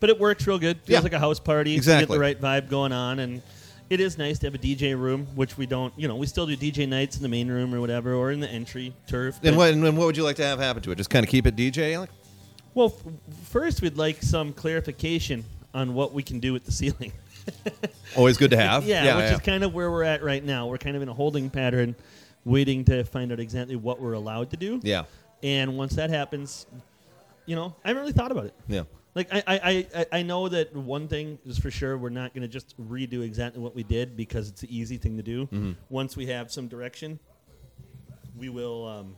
[0.00, 0.78] But it works real good.
[0.78, 1.00] Feels Yeah.
[1.00, 1.70] like a house party.
[1.72, 2.06] You Exactly.
[2.06, 3.40] get the right vibe going on, and
[3.90, 5.92] it is nice to have a DJ room, which we don't.
[5.96, 8.40] You know, we still do DJ nights in the main room or whatever, or in
[8.40, 9.38] the entry turf.
[9.42, 10.96] And what, and what would you like to have happen to it?
[10.96, 12.06] Just kind of keep it DJ?
[12.74, 13.12] Well, f-
[13.48, 17.12] first we'd like some clarification on what we can do with the ceiling.
[18.16, 18.84] Always good to have.
[18.86, 20.66] yeah, which is kind of where we're at right now.
[20.66, 21.94] We're kind of in a holding pattern,
[22.44, 24.80] waiting to find out exactly what we're allowed to do.
[24.82, 25.04] yeah,
[25.42, 26.66] And once that happens,
[27.46, 28.54] you know, I haven't really thought about it.
[28.68, 28.82] yeah.
[29.14, 32.40] Like I, I, I, I know that one thing is for sure we're not going
[32.42, 35.44] to just redo exactly what we did because it's the easy thing to do.
[35.46, 35.72] Mm-hmm.
[35.90, 37.18] Once we have some direction,
[38.38, 39.16] we will um,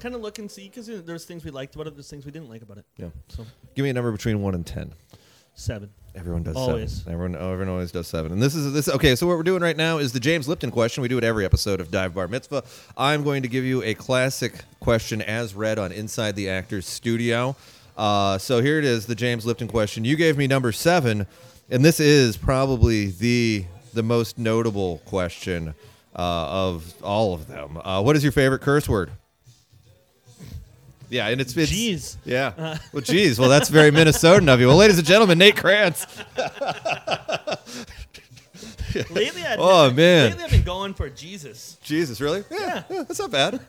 [0.00, 2.32] kind of look and see because there's things we liked about it, there's things we
[2.32, 2.86] didn't like about it.
[2.96, 3.08] Yeah.
[3.28, 3.44] So
[3.74, 4.92] Give me a number between one and ten.
[5.54, 5.90] Seven.
[6.14, 6.98] Everyone does Always.
[6.98, 7.12] seven.
[7.12, 8.30] Everyone, oh, everyone always does seven.
[8.32, 8.88] And this is this.
[8.88, 11.02] Okay, so what we're doing right now is the James Lipton question.
[11.02, 12.62] We do it every episode of Dive Bar Mitzvah.
[12.96, 17.56] I'm going to give you a classic question as read on Inside the Actors Studio.
[17.96, 20.04] Uh, so here it is, the James Lipton question.
[20.04, 21.26] You gave me number seven,
[21.70, 25.74] and this is probably the the most notable question
[26.16, 27.76] uh, of all of them.
[27.84, 29.10] Uh, what is your favorite curse word?
[31.10, 32.16] Yeah, and it's, it's Jeez.
[32.24, 32.52] Yeah.
[32.56, 32.76] Uh.
[32.92, 33.38] well, geez.
[33.38, 34.66] Well, that's very Minnesotan of you.
[34.68, 36.06] Well, ladies and gentlemen, Nate Kranz.
[39.10, 40.28] lately, I've Oh, been, man.
[40.30, 41.78] lately I've been going for Jesus.
[41.82, 42.44] Jesus, really?
[42.50, 43.60] Yeah, yeah, that's not bad.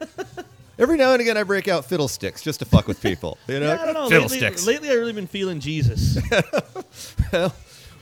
[0.77, 3.37] Every now and again, I break out fiddlesticks just to fuck with people.
[3.47, 4.07] You know, Yeah, I don't know.
[4.07, 4.67] Lately, fiddlesticks.
[4.67, 6.17] lately, I've really been feeling Jesus.
[7.31, 7.53] well,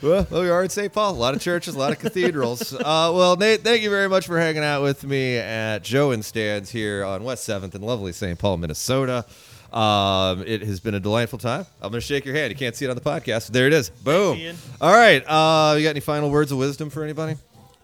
[0.02, 0.92] well, we are in St.
[0.92, 1.12] Paul.
[1.12, 2.72] A lot of churches, a lot of cathedrals.
[2.84, 6.24] Uh, well, Nate, thank you very much for hanging out with me at Joe and
[6.24, 8.38] Stan's here on West Seventh in lovely St.
[8.38, 9.24] Paul, Minnesota.
[9.72, 11.66] Um, it has been a delightful time.
[11.80, 12.50] I'm going to shake your hand.
[12.50, 13.48] You can't see it on the podcast.
[13.48, 13.88] There it is.
[13.90, 14.36] Boom.
[14.38, 14.56] Ian.
[14.80, 15.22] All right.
[15.26, 17.36] Uh, you got any final words of wisdom for anybody?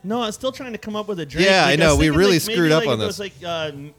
[0.04, 1.46] No, I'm still trying to come up with a drink.
[1.48, 1.90] Yeah, I know.
[1.96, 3.18] was We really like, screwed maybe, up like, on if it this.
[3.18, 3.94] was like, uh, n-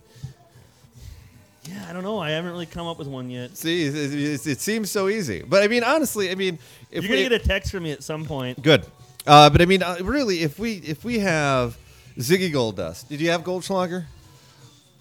[1.63, 2.19] yeah, I don't know.
[2.19, 3.55] I haven't really come up with one yet.
[3.55, 6.57] See, it, it, it seems so easy, but I mean, honestly, I mean,
[6.89, 8.61] if You're gonna get a text from me at some point.
[8.61, 8.85] good,
[9.27, 11.77] uh, but I mean, uh, really, if we if we have
[12.17, 14.05] Ziggy Gold Dust, did you have Goldschlager?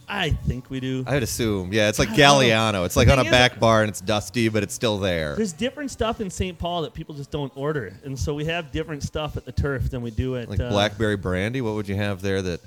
[0.07, 1.05] I think we do.
[1.07, 2.17] I'd assume, yeah, it's like I.
[2.17, 2.85] Galliano.
[2.85, 5.37] It's like on a is- back bar and it's dusty, but it's still there.
[5.37, 6.59] There's different stuff in St.
[6.59, 9.89] Paul that people just don't order, and so we have different stuff at the turf
[9.89, 10.51] than we do at.
[10.51, 11.61] Like uh, blackberry brandy.
[11.61, 12.43] What would you have there?
[12.43, 12.61] That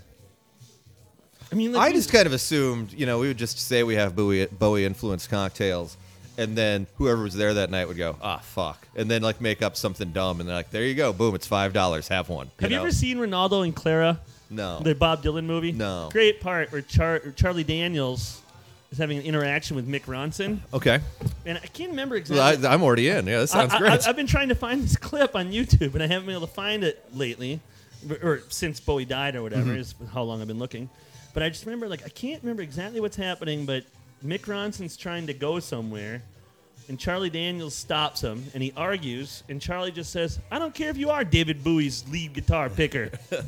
[1.53, 3.95] I mean, like, I just kind of assumed, you know, we would just say we
[3.95, 5.97] have Bowie Bowie influenced cocktails.
[6.35, 9.61] And then whoever was there that night would go, ah, fuck, and then like make
[9.61, 12.49] up something dumb, and they're like, there you go, boom, it's five dollars, have one.
[12.59, 12.81] Have you know?
[12.81, 14.79] ever seen Renaldo and Clara, No.
[14.79, 15.71] the Bob Dylan movie?
[15.73, 16.09] No.
[16.11, 18.41] Great part where Char- Charlie Daniels
[18.91, 21.01] is having an interaction with Mick Ronson, Okay.
[21.45, 22.65] and I can't remember Well, exactly.
[22.67, 23.27] I, I'm already in.
[23.27, 23.91] Yeah, that sounds I, great.
[23.91, 26.47] I, have been trying to find this clip on YouTube, and I haven't been able
[26.47, 27.59] to find it lately,
[28.09, 29.77] or, or since Bowie died, or whatever Mm-hmm.
[29.81, 30.89] is how long I've been looking.
[31.33, 33.83] But I just remember, like, I can't remember exactly what's happening, but
[34.25, 36.21] Mick Ronson's trying to go somewhere,
[36.87, 40.89] and Charlie Daniels stops him, and he argues, and Charlie just says, "I don't care
[40.89, 43.09] if you are David Bowie's lead guitar picker."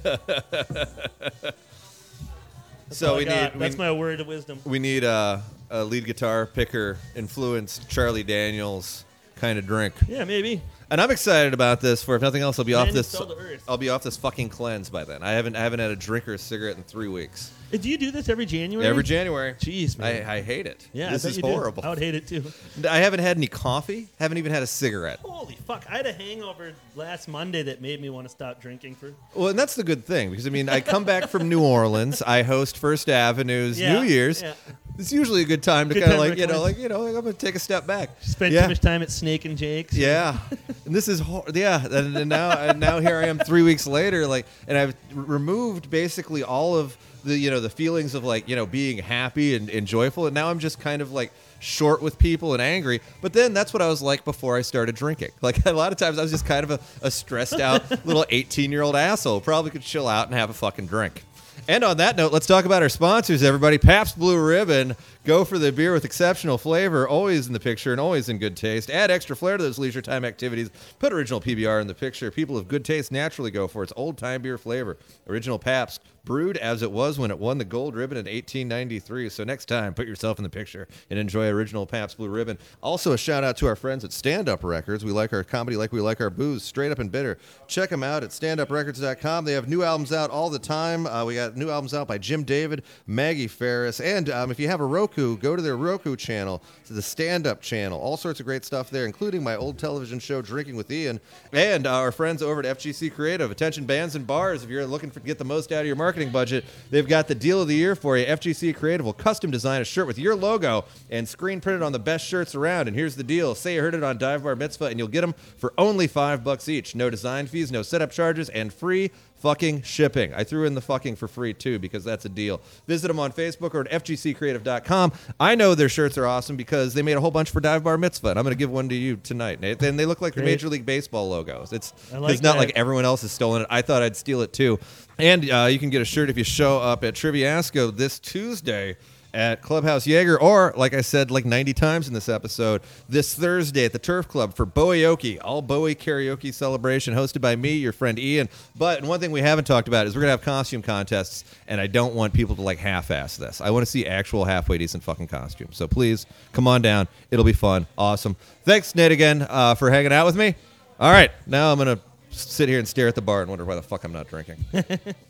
[2.89, 3.53] so we got.
[3.53, 4.59] need That's we, my word of wisdom.
[4.65, 9.05] we need a, a lead guitar picker influenced Charlie Daniels
[9.35, 9.93] kind of drink.
[10.07, 10.61] Yeah, maybe.
[10.89, 12.03] And I'm excited about this.
[12.03, 13.11] For if nothing else, I'll be off this.
[13.11, 13.63] it's all earth.
[13.67, 15.23] I'll be off this fucking cleanse by then.
[15.23, 17.51] I haven't I haven't had a drink or a cigarette in three weeks.
[17.73, 18.87] Uh, Do you do this every January?
[18.87, 19.55] Every January.
[19.55, 20.23] Jeez, man.
[20.29, 20.87] I, I hate it.
[20.93, 21.49] yeah, I this bet is you do.
[21.49, 21.83] horrible.
[21.83, 22.43] I would hate it too.
[22.87, 24.07] I haven't had any coffee.
[24.19, 25.19] Haven't even had a cigarette.
[25.23, 25.85] Holy fuck!
[25.89, 29.11] I had a hangover last Monday that made me want to stop drinking for.
[29.33, 32.21] Well, and that's the good thing because I mean, I come back from New Orleans.
[32.21, 34.43] I host First Avenue's Yeah, New Year's.
[34.43, 34.53] yeah.
[34.97, 37.15] It's usually a good time to kind of like you know, like you know, like
[37.15, 38.09] I'm gonna take a step back.
[38.21, 38.63] Spent yeah.
[38.63, 39.95] too much time at Snake and Jake's.
[39.95, 40.37] Yeah,
[40.85, 43.85] and this is hor- yeah, and, and now and now here I am three weeks
[43.85, 48.23] later, like, and I've r- removed basically all of the you know the feelings of
[48.23, 51.31] like you know being happy and, and joyful, and now I'm just kind of like
[51.59, 53.01] short with people and angry.
[53.21, 55.31] But then that's what I was like before I started drinking.
[55.41, 58.25] Like a lot of times I was just kind of a, a stressed out little
[58.29, 59.41] 18 year old asshole.
[59.41, 61.23] Probably could chill out and have a fucking drink.
[61.67, 63.79] And on that note, let's talk about our sponsors, everybody.
[63.79, 64.95] Pabst Blue Ribbon.
[65.23, 68.55] Go for the beer with exceptional flavor, always in the picture and always in good
[68.55, 68.91] taste.
[68.91, 70.69] Add extra flair to those leisure time activities.
[70.99, 72.29] Put original PBR in the picture.
[72.29, 74.97] People of good taste naturally go for its old time beer flavor.
[75.27, 79.29] Original Pabst, brewed as it was when it won the gold ribbon in 1893.
[79.29, 82.57] So next time, put yourself in the picture and enjoy original Pabst Blue Ribbon.
[82.81, 85.05] Also, a shout out to our friends at Stand Up Records.
[85.05, 87.37] We like our comedy like we like our booze, straight up and bitter.
[87.67, 89.45] Check them out at standuprecords.com.
[89.45, 91.05] They have new albums out all the time.
[91.07, 94.67] Uh, we got new albums out by Jim David, Maggie Faris, and um, if you
[94.67, 97.99] have a Roku, go to their Roku channel, to the Stand Up channel.
[97.99, 101.19] All sorts of great stuff there, including my old television show, Drinking with Ian,
[101.53, 103.51] and our friends over at FGC Creative.
[103.51, 105.95] Attention bands and bars, if you're looking for, to get the most out of your
[105.95, 108.25] marketing marketing budget, they've got the deal of the year for you.
[108.25, 111.99] FGC Creative will custom design a shirt with your logo and screen printed on the
[111.99, 112.87] best shirts around.
[112.87, 115.19] And here's the deal: say you heard it on Dive Bar Mitzvah, and you'll get
[115.19, 116.95] them for only five bucks each.
[116.95, 119.11] No design fees, no setup charges, and free
[119.45, 120.33] fucking shipping.
[120.33, 122.61] I threw in the fucking for free too because that's a deal.
[122.87, 125.13] Visit them on Facebook or at fgccreative.com.
[125.39, 127.99] I know their shirts are awesome because they made a whole bunch for Dive Bar
[127.99, 129.83] Mitzvah, and I'm going to give one to you tonight, Nate.
[129.83, 130.53] And they look like the Great.
[130.53, 131.73] Major League Baseball logos.
[131.73, 132.57] It's like it's not that.
[132.57, 133.67] like everyone else has stolen it.
[133.69, 134.79] I thought I'd steal it too.
[135.19, 138.97] And uh, you can get a shirt if you show up at Triviasco this Tuesday
[139.35, 143.85] at Clubhouse Jaeger, or like I said, like 90 times in this episode, this Thursday
[143.85, 148.17] at the Turf Club for Bowie all Bowie karaoke celebration hosted by me, your friend
[148.17, 148.49] Ian.
[148.77, 151.87] But one thing we haven't talked about is we're gonna have costume contests, and I
[151.87, 153.59] don't want people to like half-ass this.
[153.59, 155.75] I want to see actual halfway decent fucking costumes.
[155.75, 157.07] So please come on down.
[157.29, 157.85] It'll be fun.
[157.97, 158.37] Awesome.
[158.63, 160.55] Thanks, Nate, again uh, for hanging out with me.
[160.99, 163.75] All right, now I'm gonna sit here and stare at the bar and wonder why
[163.75, 164.63] the fuck I'm not drinking.